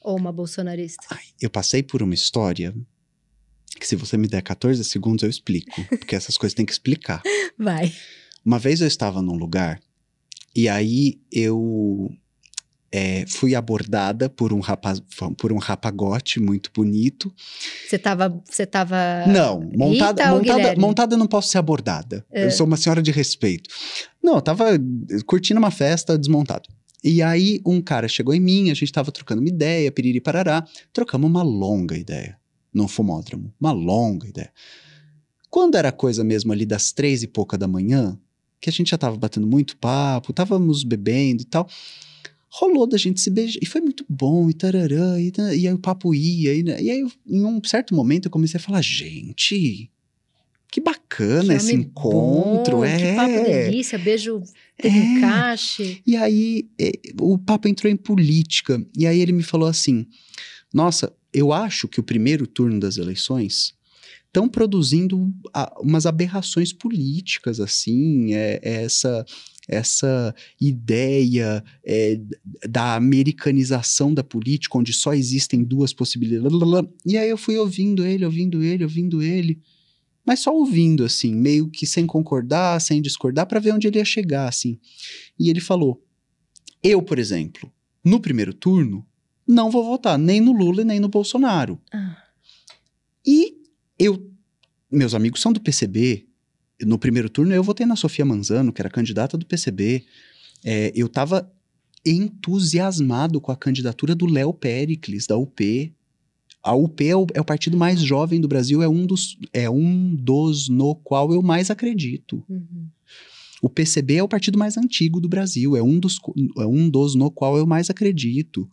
[0.00, 1.04] Ou uma bolsonarista?
[1.10, 2.74] Ai, eu passei por uma história
[3.78, 7.22] que se você me der 14 segundos eu explico, porque essas coisas tem que explicar.
[7.58, 7.92] Vai.
[8.42, 9.78] Uma vez eu estava num lugar
[10.56, 12.10] e aí eu
[12.96, 15.02] é, fui abordada por um, rapaz,
[15.36, 17.34] por um rapagote muito bonito.
[17.88, 22.24] Você tava, você tava Não, montada, Rita montada, montada eu não posso ser abordada.
[22.30, 22.46] É.
[22.46, 23.68] Eu sou uma senhora de respeito.
[24.22, 24.66] Não, eu tava
[25.26, 26.68] curtindo uma festa desmontado.
[27.02, 30.64] E aí um cara chegou em mim, a gente tava trocando uma ideia, piriri parará,
[30.92, 32.38] trocamos uma longa ideia
[32.72, 34.52] no fumódromo, uma longa ideia.
[35.50, 38.16] Quando era coisa mesmo ali das três e pouca da manhã,
[38.60, 41.68] que a gente já tava batendo muito papo, távamos bebendo e tal,
[42.56, 45.78] rolou da gente se beijar, e foi muito bom, e tararã, e, e aí o
[45.78, 49.90] papo ia, e, e aí eu- em um certo momento eu comecei a falar, gente,
[50.70, 52.96] que bacana Que esse encontro, bom, é.
[52.96, 54.40] Que papo delícia, beijo
[54.82, 54.88] É.
[54.88, 56.00] encaixe.
[56.06, 58.84] E aí eh, o papo entrou em política.
[58.96, 60.04] E aí ele me falou assim:
[60.72, 63.72] Nossa, eu acho que o primeiro turno das eleições
[64.26, 65.32] estão produzindo
[65.80, 69.24] umas aberrações políticas, assim, é, é essa.
[69.68, 72.20] Essa ideia é,
[72.68, 76.52] da americanização da política, onde só existem duas possibilidades.
[77.06, 79.60] E aí eu fui ouvindo ele, ouvindo ele, ouvindo ele,
[80.26, 84.04] mas só ouvindo, assim, meio que sem concordar, sem discordar, para ver onde ele ia
[84.04, 84.78] chegar, assim.
[85.38, 86.02] E ele falou:
[86.82, 87.70] Eu, por exemplo,
[88.02, 89.06] no primeiro turno,
[89.46, 91.80] não vou votar nem no Lula nem no Bolsonaro.
[91.92, 92.16] Ah,
[93.26, 93.54] E
[93.98, 94.30] eu,
[94.90, 96.26] meus amigos são do PCB.
[96.82, 100.04] No primeiro turno eu votei na Sofia Manzano, que era candidata do PCB.
[100.64, 101.50] É, eu estava
[102.04, 105.94] entusiasmado com a candidatura do Léo Pericles, da UP.
[106.62, 109.68] A UP é o, é o partido mais jovem do Brasil, é um dos, é
[109.68, 112.42] um dos no qual eu mais acredito.
[112.48, 112.88] uhum.
[113.62, 116.18] O PCB é o partido mais antigo do Brasil, é um dos,
[116.58, 118.68] é um dos no qual eu mais acredito.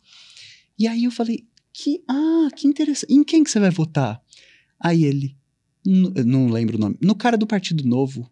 [0.78, 3.14] E aí eu falei, que, ah, que interessante.
[3.14, 4.22] Em quem que você vai votar?
[4.78, 5.38] Aí ele,
[5.86, 8.30] "N- eu não lembro o nome, no cara do Partido Novo.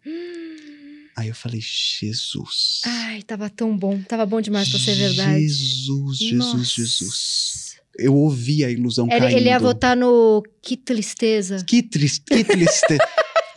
[1.16, 2.80] Aí eu falei, Jesus.
[2.86, 4.00] Ai, tava tão bom.
[4.02, 5.40] Tava bom demais pra ser verdade.
[5.40, 6.64] Jesus, Jesus, Nossa.
[6.64, 7.76] Jesus.
[7.98, 9.36] Eu ouvi a ilusão Ele, caindo.
[9.36, 11.62] ele ia votar no Que Tristeza.
[11.66, 13.06] Que triste, que tristeza.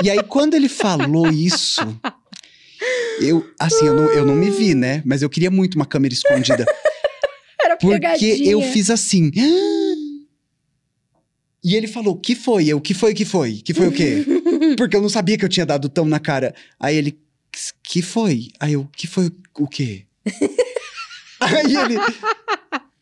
[0.04, 1.80] e aí, quando ele falou isso,
[3.22, 5.02] eu, assim, eu não, eu não me vi, né?
[5.06, 6.66] Mas eu queria muito uma câmera escondida.
[7.64, 8.52] Era Porque pegadinha.
[8.52, 9.32] eu fiz assim.
[11.64, 12.68] E ele falou: que foi?
[12.68, 13.56] Eu, que foi, que foi?
[13.56, 14.26] Que foi o quê?
[14.78, 16.54] Porque eu não sabia que eu tinha dado tão na cara.
[16.80, 17.18] Aí ele,
[17.84, 18.50] que foi?
[18.60, 20.06] Aí eu, que foi o quê?
[21.40, 21.96] Aí ele,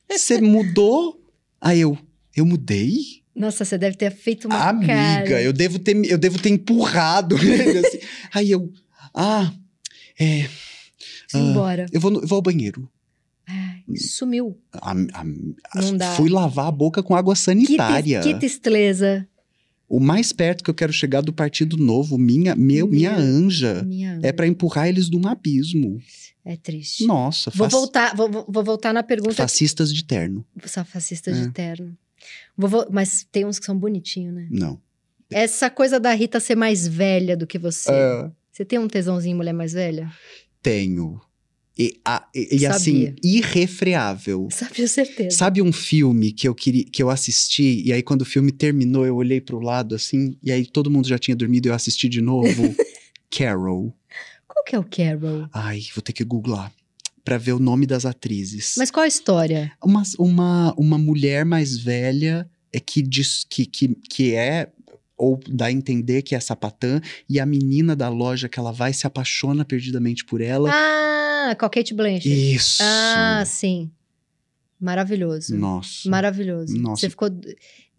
[0.10, 1.24] você mudou?
[1.60, 1.98] Aí eu,
[2.36, 3.22] eu mudei?
[3.36, 5.42] Nossa, você deve ter feito uma Amiga, cara.
[5.42, 8.00] eu devo ter, eu devo ter empurrado ele assim.
[8.34, 8.72] Aí eu,
[9.14, 9.52] ah,
[10.20, 10.48] é,
[11.34, 11.86] Embora.
[11.92, 12.90] eu vou, eu vou ao banheiro.
[13.98, 14.58] Sumiu.
[14.74, 16.16] A- a- dá.
[16.16, 18.22] Fui lavar a boca com água Que, sanitária.
[18.22, 19.28] tri- que tristeza.
[19.88, 23.20] O mais perto que eu quero chegar do Partido Novo, minha, meu, minha Meu.
[23.20, 26.00] anja, Minha é pra empurrar eles de um abismo.
[26.46, 27.06] É triste.
[27.06, 29.36] Nossa, Vou fac- voltar, vou, vou- voltar na pergunta.
[29.36, 30.46] fascistas de terno.
[30.66, 31.34] Só fascista É.
[31.34, 31.96] de terno.
[32.58, 34.48] Vou vo- mas tem uns que são bonitinhos, né?
[34.50, 34.80] Não.
[35.30, 37.92] Essa coisa da Rita ser mais velha do que você.
[37.92, 40.12] É, Você tem um tesãozinho em mulher mais velha?
[40.62, 41.20] tenho.
[41.78, 44.48] E, a- e- e assim, irrefreável.
[44.52, 45.38] Sabia certeza.
[45.38, 49.06] Sabe um filme que eu queria, que eu assisti e aí quando o filme terminou
[49.06, 52.10] eu olhei pro lado assim e aí todo mundo já tinha dormido e eu assisti
[52.10, 52.76] de novo?
[53.32, 53.96] Carol.
[54.48, 55.48] Qual que é o Carol?
[55.54, 56.72] Ai, vou ter que googlar
[57.24, 58.76] pra ver o nome das atrizes.
[58.78, 59.72] Mas qual a história?
[59.84, 64.70] uma, uma, uma mulher mais velha é que diz que, que, que é
[65.22, 67.00] ou dá a entender que é sapatã
[67.30, 70.72] e a menina da loja que ela vai se apaixona perdidamente por ela.
[70.74, 72.28] Ah, com a Kate Blanchett.
[72.28, 72.82] Isso.
[72.82, 73.92] Ah, sim.
[74.80, 75.56] Maravilhoso.
[75.56, 76.10] Nossa.
[76.10, 76.76] Maravilhoso.
[76.76, 77.02] Nossa.
[77.02, 77.30] Você ficou.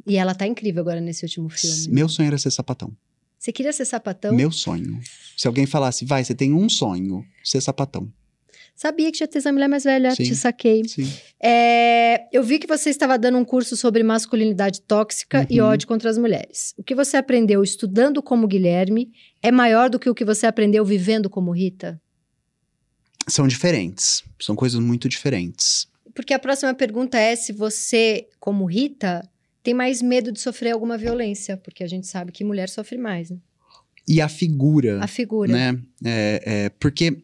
[0.05, 1.89] E ela tá incrível agora nesse último filme.
[1.91, 2.93] Meu sonho era ser sapatão.
[3.39, 4.35] Você queria ser sapatão?
[4.35, 5.01] Meu sonho.
[5.37, 8.13] Se alguém falasse, vai, você tem um sonho, ser sapatão.
[8.75, 10.25] Sabia que tinha tesão em mulher mais velha, Sim.
[10.25, 10.83] te saquei.
[11.41, 15.69] É, eu vi que você estava dando um curso sobre masculinidade tóxica e Uhum.
[15.69, 16.75] ódio contra as mulheres.
[16.77, 19.13] O que você aprendeu estudando como Guilherme
[19.43, 22.01] é maior do que o que você aprendeu vivendo como Rita?
[23.29, 24.25] São diferentes.
[24.41, 25.87] São coisas muito diferentes.
[26.15, 29.29] Porque a próxima pergunta é se você, como Rita,
[29.63, 33.31] tem mais medo de sofrer alguma violência, porque a gente sabe que mulher sofre mais,
[33.31, 33.39] né?
[34.09, 34.99] E a figura.
[35.03, 35.53] A figura.
[35.53, 35.81] né?
[36.05, 37.23] É, é, porque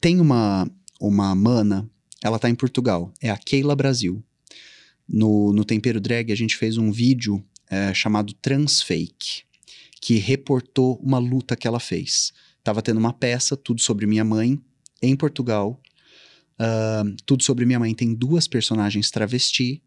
[0.00, 0.70] tem uma,
[1.00, 1.88] uma mana,
[2.22, 4.22] ela tá em Portugal, é a Keila Brasil.
[5.08, 9.42] No, no Tempero Drag, a gente fez um vídeo é, chamado Transfake,
[10.00, 12.32] que reportou uma luta que ela fez.
[12.62, 14.60] Tava tendo uma peça, tudo sobre minha mãe,
[15.02, 15.80] em Portugal.
[16.58, 19.82] Ah, tudo sobre minha mãe tem duas personagens travesti.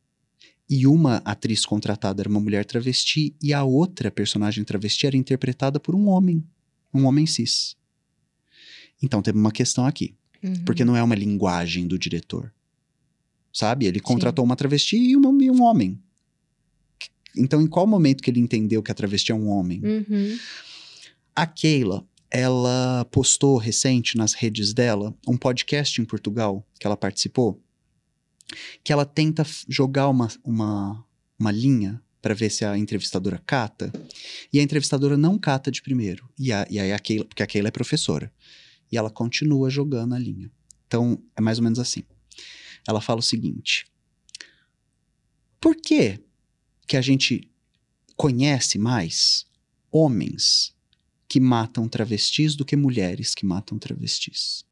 [0.70, 5.80] E uma atriz contratada era uma mulher travesti, e a outra personagem travesti era interpretada
[5.80, 6.44] por um homem
[6.96, 7.76] um homem cis.
[9.02, 10.64] Então teve uma questão aqui, Uhum.
[10.66, 12.54] porque não é uma linguagem do diretor.
[13.52, 13.86] sabe?
[13.86, 15.98] Ele contratou uma travesti e, uma, e um homem.
[17.38, 19.82] Então, em qual momento que ele entendeu que a travesti é um homem?
[19.84, 20.38] Uhum.
[21.36, 27.62] A Keila, ela postou recente nas redes dela um podcast em Portugal que ela participou,
[28.84, 31.06] que ela tenta jogar uma, uma,
[31.40, 33.92] uma linha para ver se a entrevistadora cata,
[34.52, 36.28] e a entrevistadora não cata de primeiro.
[36.38, 38.32] E, a, e aí a Keila, porque a Keila é professora,
[38.96, 40.50] e ela continua jogando a linha.
[40.88, 42.04] Então, é mais ou menos assim.
[42.88, 43.86] Ela fala o seguinte:
[45.60, 46.24] Por que
[46.88, 47.52] que a gente
[48.16, 49.46] conhece mais
[49.92, 50.74] homens
[51.28, 54.66] que matam travestis do que mulheres que matam travestis?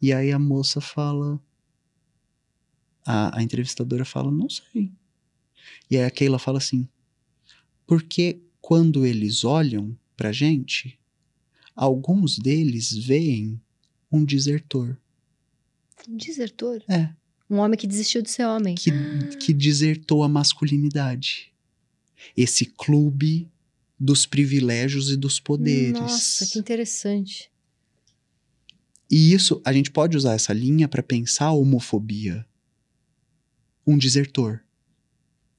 [0.00, 1.40] E aí a moça fala.
[3.04, 4.92] A, a entrevistadora fala, não sei.
[5.90, 6.86] E aí a Keila fala assim:
[7.86, 11.00] porque quando eles olham pra gente,
[11.74, 13.60] alguns deles veem
[14.10, 14.96] um desertor.
[16.08, 16.82] Um Desertor.
[16.88, 17.10] É.
[17.48, 18.74] Um homem que desistiu de ser homem.
[18.74, 18.90] que,
[19.38, 21.52] que desertou a masculinidade.
[22.36, 23.48] Esse clube
[23.98, 25.92] dos privilégios e dos poderes.
[25.92, 27.50] Nossa, que interessante.
[29.10, 32.46] E isso, a gente pode usar essa linha para pensar a homofobia.
[33.86, 34.60] Um desertor.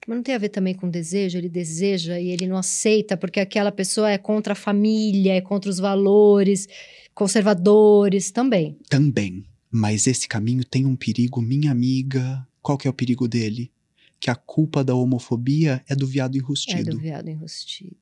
[0.07, 1.37] Mas não tem a ver também com desejo?
[1.37, 5.69] Ele deseja e ele não aceita porque aquela pessoa é contra a família, é contra
[5.69, 6.67] os valores
[7.13, 8.77] conservadores também.
[8.89, 9.45] Também.
[9.71, 12.45] Mas esse caminho tem um perigo, minha amiga.
[12.61, 13.71] Qual que é o perigo dele?
[14.19, 16.91] Que a culpa da homofobia é do viado É enrustido.
[16.91, 17.95] do viado enrustido.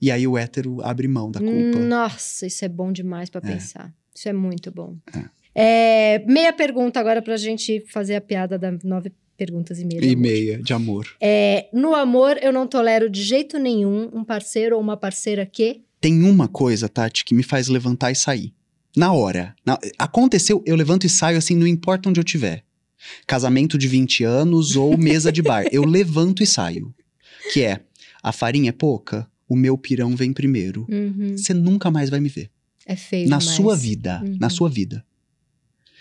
[0.00, 1.78] E aí o hétero abre mão da culpa.
[1.78, 3.52] Nossa, isso é bom demais pra É.
[3.52, 3.94] pensar.
[4.14, 4.96] Isso é muito bom.
[5.54, 10.00] É, meia pergunta agora pra gente fazer a piada da nove perguntas e meia.
[10.00, 10.22] de E amor.
[10.22, 11.06] meia de amor.
[11.20, 15.82] É, no amor, eu não tolero de jeito nenhum um parceiro ou uma parceira que.
[16.00, 18.52] Tem uma coisa, Tati, que me faz levantar e sair.
[18.96, 19.54] Na hora.
[19.66, 22.62] Na- aconteceu, eu levanto e saio assim, não importa onde eu tiver.
[23.26, 25.66] Casamento de 20 anos ou mesa de bar.
[25.72, 26.94] Eu levanto e saio.
[27.52, 27.80] Que é,
[28.22, 30.86] a farinha é pouca, o meu pirão vem primeiro.
[30.90, 32.50] Uhum, Você nunca mais vai me ver.
[32.86, 33.28] é feio.
[33.28, 33.56] na demais.
[33.56, 34.22] sua vida.
[34.24, 34.36] Uhum.
[34.40, 35.04] Na sua vida.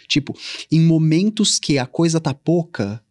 [0.07, 0.38] Tipo,
[0.71, 3.01] em momentos que a coisa tá pouca.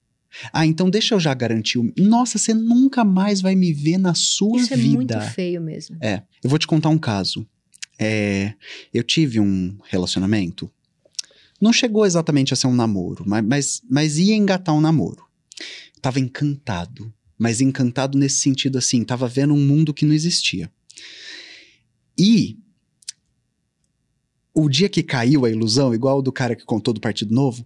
[0.53, 1.79] Ah, então deixa eu já garantir.
[1.79, 4.95] o- Nossa, você nunca mais vai me ver na sua Isso é vida.
[4.95, 5.97] muito feio mesmo.
[6.01, 7.47] É, eu vou te contar um caso.
[7.99, 8.55] É,
[8.93, 10.71] eu tive um relacionamento.
[11.61, 15.25] Não chegou exatamente a ser um namoro, mas, mas, mas ia engatar um namoro.
[16.01, 17.13] Tava encantado.
[17.39, 20.71] Mas encantado nesse sentido assim, tava vendo um mundo que não existia.
[22.19, 22.57] E
[24.55, 27.65] o dia que caiu a ilusão, igual o do cara que contou do Partido Novo,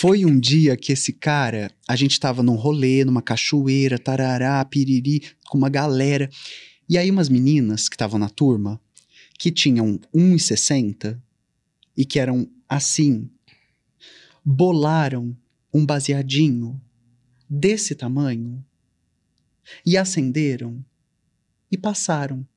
[0.00, 5.20] foi um dia que esse cara, a gente tava num rolê, numa cachoeira, tarará, piriri,
[5.46, 6.30] com uma galera.
[6.88, 8.80] E aí umas meninas que estavam na turma,
[9.38, 11.20] que tinham 1,60
[11.94, 13.28] e que eram assim,
[14.42, 15.36] bolaram
[15.70, 16.80] um baseadinho
[17.46, 18.64] desse tamanho
[19.84, 20.82] e acenderam
[21.70, 22.48] e passaram.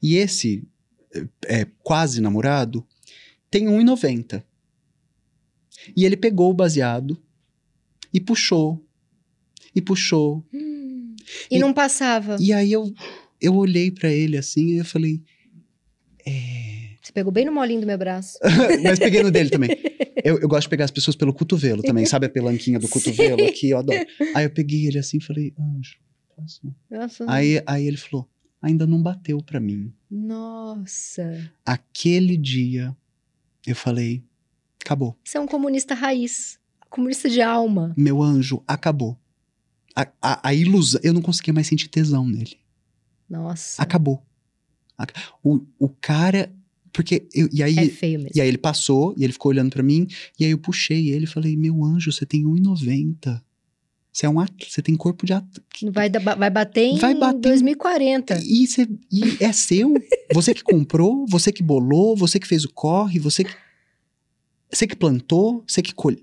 [0.00, 0.62] E esse
[1.12, 2.86] é, é, quase namorado
[3.50, 4.44] tem 1,90.
[5.96, 7.16] E ele pegou o baseado
[8.12, 8.84] e puxou.
[9.74, 10.44] E puxou.
[10.52, 11.14] Hum.
[11.50, 12.36] E, E- não passava.
[12.40, 12.92] E aí eu,
[13.40, 15.22] eu olhei pra ele assim e eu falei.
[16.26, 16.94] É.
[17.02, 18.38] Você pegou bem no molinho do meu braço.
[18.82, 19.70] Mas peguei no dele também.
[20.24, 22.92] Eu, eu gosto de pegar as pessoas pelo cotovelo também, sabe a pelanquinha do Sim.
[22.92, 23.68] cotovelo aqui?
[23.68, 24.06] Eu adoro.
[24.34, 25.98] Aí eu peguei ele assim e falei, anjo,
[26.34, 26.62] posso?
[26.90, 27.26] Nossa.
[27.28, 28.26] Aí, aí ele falou,
[28.62, 29.92] ainda não bateu pra mim.
[30.10, 31.50] Nossa.
[31.66, 32.96] Aquele dia
[33.66, 34.24] eu falei,
[34.84, 35.16] acabou.
[35.24, 36.58] Você é um comunista raiz.
[36.90, 37.92] Comunista de alma.
[37.96, 39.18] Meu anjo, acabou.
[39.96, 42.56] A, a, a ilusão, eu não conseguia mais sentir tesão nele.
[43.28, 43.82] Nossa.
[43.82, 44.22] Acabou.
[44.98, 45.12] Ac-
[45.42, 46.52] O, o cara.
[46.92, 47.26] Porque.
[47.34, 47.76] Eu, e aí.
[47.78, 48.30] É feio mesmo.
[48.34, 50.06] E aí ele passou, e ele ficou olhando pra mim,
[50.38, 53.40] e aí eu puxei ele e falei, meu anjo, você tem 1,90.
[54.12, 55.60] Você é um at- você tem corpo de atleta.
[55.90, 56.08] Vai,
[56.38, 58.40] vai bater em Vai bater em- 2040.
[58.44, 59.92] E, você- e é seu?
[60.32, 63.50] Você que comprou, você que bolou, você que fez o corre, você que.
[64.72, 66.20] Você que plantou, você que colheu.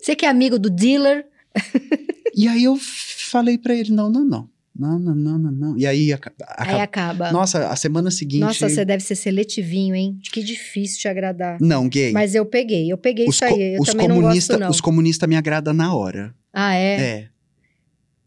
[0.00, 1.26] Você que é amigo do dealer.
[2.34, 4.48] E aí eu falei pra ele: não, não, não.
[4.74, 5.76] Não, não, não, não, não.
[5.78, 7.30] E aí aca- Aí aca- acaba.
[7.30, 8.40] Nossa, a semana seguinte.
[8.40, 10.18] Nossa, você deve ser seletivinho, hein?
[10.32, 11.58] Que difícil te agradar.
[11.60, 12.10] Não, gay.
[12.10, 13.74] Mas eu peguei, eu peguei os isso aí.
[13.74, 14.70] Eu os também não gosto, comunista, não.
[14.70, 16.34] Os comunistas me agradam na hora.
[16.54, 17.00] Ah, é?
[17.00, 17.28] É.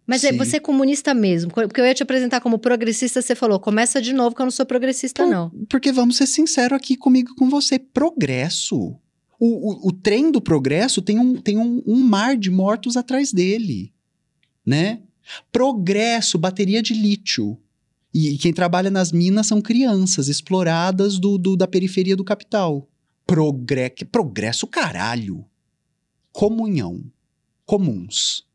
[0.06, 0.38] Mas é, sim.
[0.38, 1.52] você é comunista mesmo.
[1.52, 4.52] Porque eu ia te apresentar como progressista, você falou, começa de novo que eu não
[4.52, 5.50] sou progressista, Pô, não.
[5.68, 7.80] Porque vamos ser sinceros aqui comigo com você.
[7.80, 8.96] Progresso.
[9.40, 13.32] O, o, o trem do progresso tem, um, tem um, um mar de mortos atrás
[13.34, 13.94] dele.
[14.66, 15.02] Né?
[15.52, 17.58] Progresso, bateria de lítio.
[18.14, 22.88] E quem trabalha nas minas são crianças exploradas do, do- da periferia do capital.
[23.28, 23.90] Progre...
[24.12, 25.46] Progresso, caralho.
[26.32, 27.04] comunhão,
[27.66, 28.46] comuns.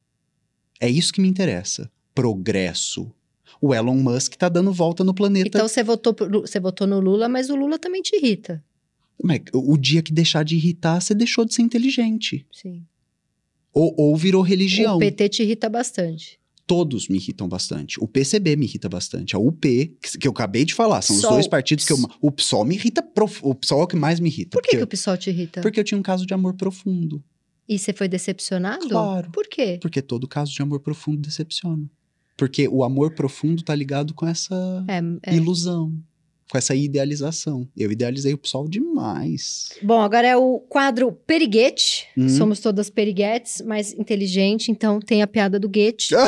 [0.80, 1.90] É isso que me interessa.
[2.14, 3.12] Progresso.
[3.60, 5.48] O Elon Musk tá dando volta no planeta.
[5.48, 8.64] Então você votou, você votou no Lula, mas o Lula também te irrita.
[9.22, 12.46] Mas o dia que deixar de irritar, você deixou de ser inteligente.
[12.52, 12.84] Sim.
[13.72, 14.96] Ou, ou virou religião.
[14.96, 16.38] O PT te irrita bastante.
[16.66, 17.98] Todos me irritam bastante.
[18.02, 19.34] O PCB me irrita bastante.
[19.34, 19.60] A UP,
[20.20, 21.32] que eu acabei de falar, são os PSOL.
[21.34, 21.98] dois partidos que eu.
[22.20, 23.02] O PSOL me irrita.
[23.02, 24.50] prof- O PSOL é o que mais me irrita.
[24.56, 25.60] Por que, que o PSOL te irrita?
[25.62, 27.22] porque eu tinha um caso de amor profundo.
[27.68, 28.88] E você foi decepcionado?
[28.88, 29.30] Claro.
[29.30, 29.78] Por quê?
[29.82, 31.88] Porque todo caso de amor profundo decepciona.
[32.36, 35.00] Porque o amor profundo tá ligado com essa É,
[35.30, 35.36] é.
[35.36, 35.92] ilusão,
[36.50, 37.66] com essa idealização.
[37.76, 39.70] Eu idealizei o PSOL demais.
[39.82, 42.08] Bom, agora é o quadro Periguete.
[42.16, 42.28] Hum.
[42.28, 46.14] Somos todas periguetes, mas inteligente, então tem a piada do guete.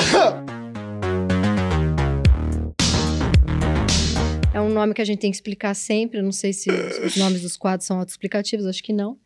[4.55, 6.19] É um nome que a gente tem que explicar sempre.
[6.19, 9.17] Eu não sei se os nomes dos quadros são autoexplicativos, acho que não.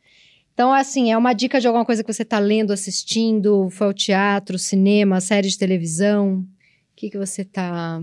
[0.55, 3.93] Então, assim, é uma dica de alguma coisa que você está lendo, assistindo, foi ao
[3.93, 6.39] teatro, cinema, série de televisão.
[6.39, 6.47] O
[6.95, 8.03] que, que você tá.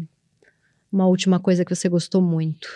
[0.94, 2.68] Uma última coisa que você gostou muito.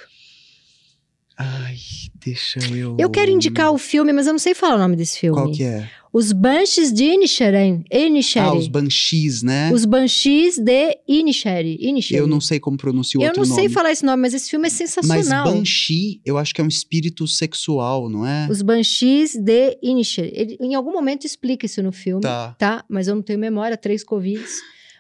[1.38, 1.76] Ai,
[2.16, 2.96] deixa eu.
[2.98, 5.38] Eu quero indicar o filme, mas eu não sei falar o nome desse filme.
[5.40, 5.88] Qual que é?
[6.12, 7.84] Os Banshees de Inisherin.
[7.94, 8.48] Inisherin.
[8.48, 9.72] Ah, os Banshees, né?
[9.72, 11.78] Os Banshees de Inisherin.
[11.80, 12.22] Inisherin.
[12.22, 13.74] Eu não sei como pronuncia o Eu outro não sei nome.
[13.76, 15.46] falar esse nome, mas esse filme é Mas sensacional.
[15.54, 18.48] Banshee, eu acho que é um espírito sexual, não é?
[18.50, 20.32] Os Banshees de Inisherin.
[20.34, 22.56] Ele, em algum momento explica isso no filme, Tá.
[22.58, 22.84] tá?
[22.90, 24.56] Mas eu não tenho memória, três Covids.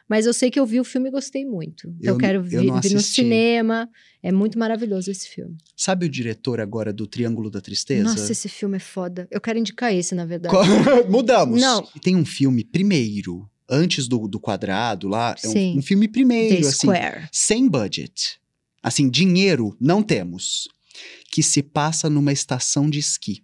[0.07, 1.89] Mas eu sei que eu vi o filme e gostei muito.
[1.99, 3.89] Então Eu eu quero ver, eu ver no cinema.
[4.23, 5.57] É muito maravilhoso esse filme.
[5.75, 8.03] Sabe o diretor agora do Triângulo da Tristeza?
[8.03, 9.27] Nossa, esse filme é foda.
[9.29, 10.55] Eu quero indicar esse, na verdade.
[11.09, 11.61] Mudamos.
[11.61, 11.85] Não.
[12.01, 15.35] Tem um filme primeiro, antes do, do quadrado lá.
[15.43, 15.75] É Sim.
[15.75, 16.87] um, um filme primeiro, The assim.
[16.87, 17.29] Square.
[17.31, 18.39] Sem budget.
[18.81, 20.67] Assim, dinheiro não temos.
[21.31, 23.43] Que se passa numa estação de esqui.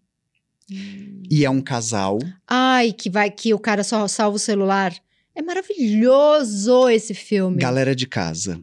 [1.30, 2.18] E é um casal.
[2.48, 4.94] Ai, que vai que o cara só salva o celular.
[5.36, 7.58] É maravilhoso esse filme.
[7.58, 8.60] Galera de casa.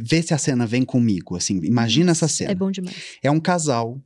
[0.00, 1.60] Vê se a cena vem comigo, assim.
[1.64, 2.52] Imagina essa cena.
[2.52, 2.96] É bom demais.
[3.22, 4.00] É um casal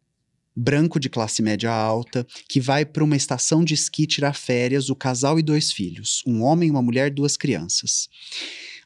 [0.57, 4.97] branco de classe média alta que vai para uma estação de esqui tirar férias, o
[4.97, 8.09] casal e dois filhos, um homem, uma mulher, duas crianças.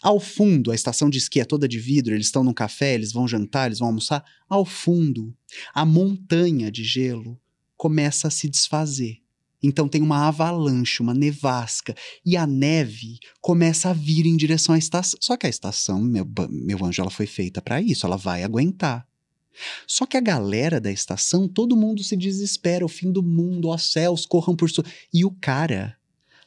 [0.02, 3.12] Ao fundo, a estação de esqui é toda de vidro, eles estão num café, eles
[3.12, 4.24] vão jantar, eles vão almoçar.
[4.48, 5.32] Ao fundo,
[5.72, 7.38] a montanha de gelo
[7.76, 9.19] começa a se desfazer.
[9.62, 11.94] Então tem uma avalanche, uma nevasca,
[12.24, 15.18] e a neve começa a vir em direção à estação.
[15.20, 19.06] Só que a estação, meu, meu anjo, ela foi feita para isso, ela vai aguentar.
[19.86, 23.76] Só que a galera da estação, todo mundo se desespera, o fim do mundo, ó
[23.76, 24.84] céus, corram por sua.
[25.12, 25.96] E o cara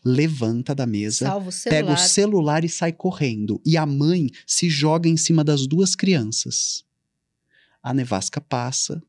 [0.03, 3.61] levanta da mesa, o pega o celular e sai correndo.
[3.65, 6.83] E a mãe se joga em cima das duas crianças.
[7.81, 9.03] A nevasca passa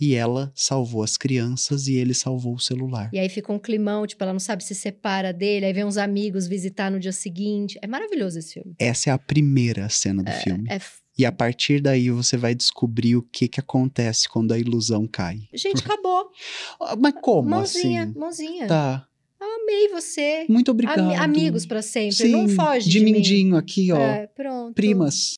[0.00, 3.10] e ela salvou as crianças e ele salvou o celular.
[3.12, 5.96] E aí fica um climão, tipo, ela não sabe se separa dele, aí vem uns
[5.96, 7.78] amigos visitar no dia seguinte.
[7.82, 8.74] É maravilhoso esse filme.
[8.78, 10.64] Essa é a primeira cena do filme.
[10.70, 10.80] É
[11.18, 15.40] E a partir daí você vai descobrir o que, que acontece quando a ilusão cai.
[15.52, 16.30] Gente, acabou.
[16.80, 18.18] Ah, Mas como mãozinha, assim?
[18.18, 18.66] mãozinha.
[18.66, 19.06] Tá.
[19.38, 20.44] Amei você.
[20.48, 20.98] Muito obrigado.
[21.00, 22.16] Ami- amigos pra sempre.
[22.16, 23.12] Sim, não foge de, de, mim.
[23.12, 23.98] mindinho aqui, ó.
[23.98, 24.74] É, pronto.
[24.74, 25.34] Primas.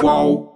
[0.00, 0.47] Qual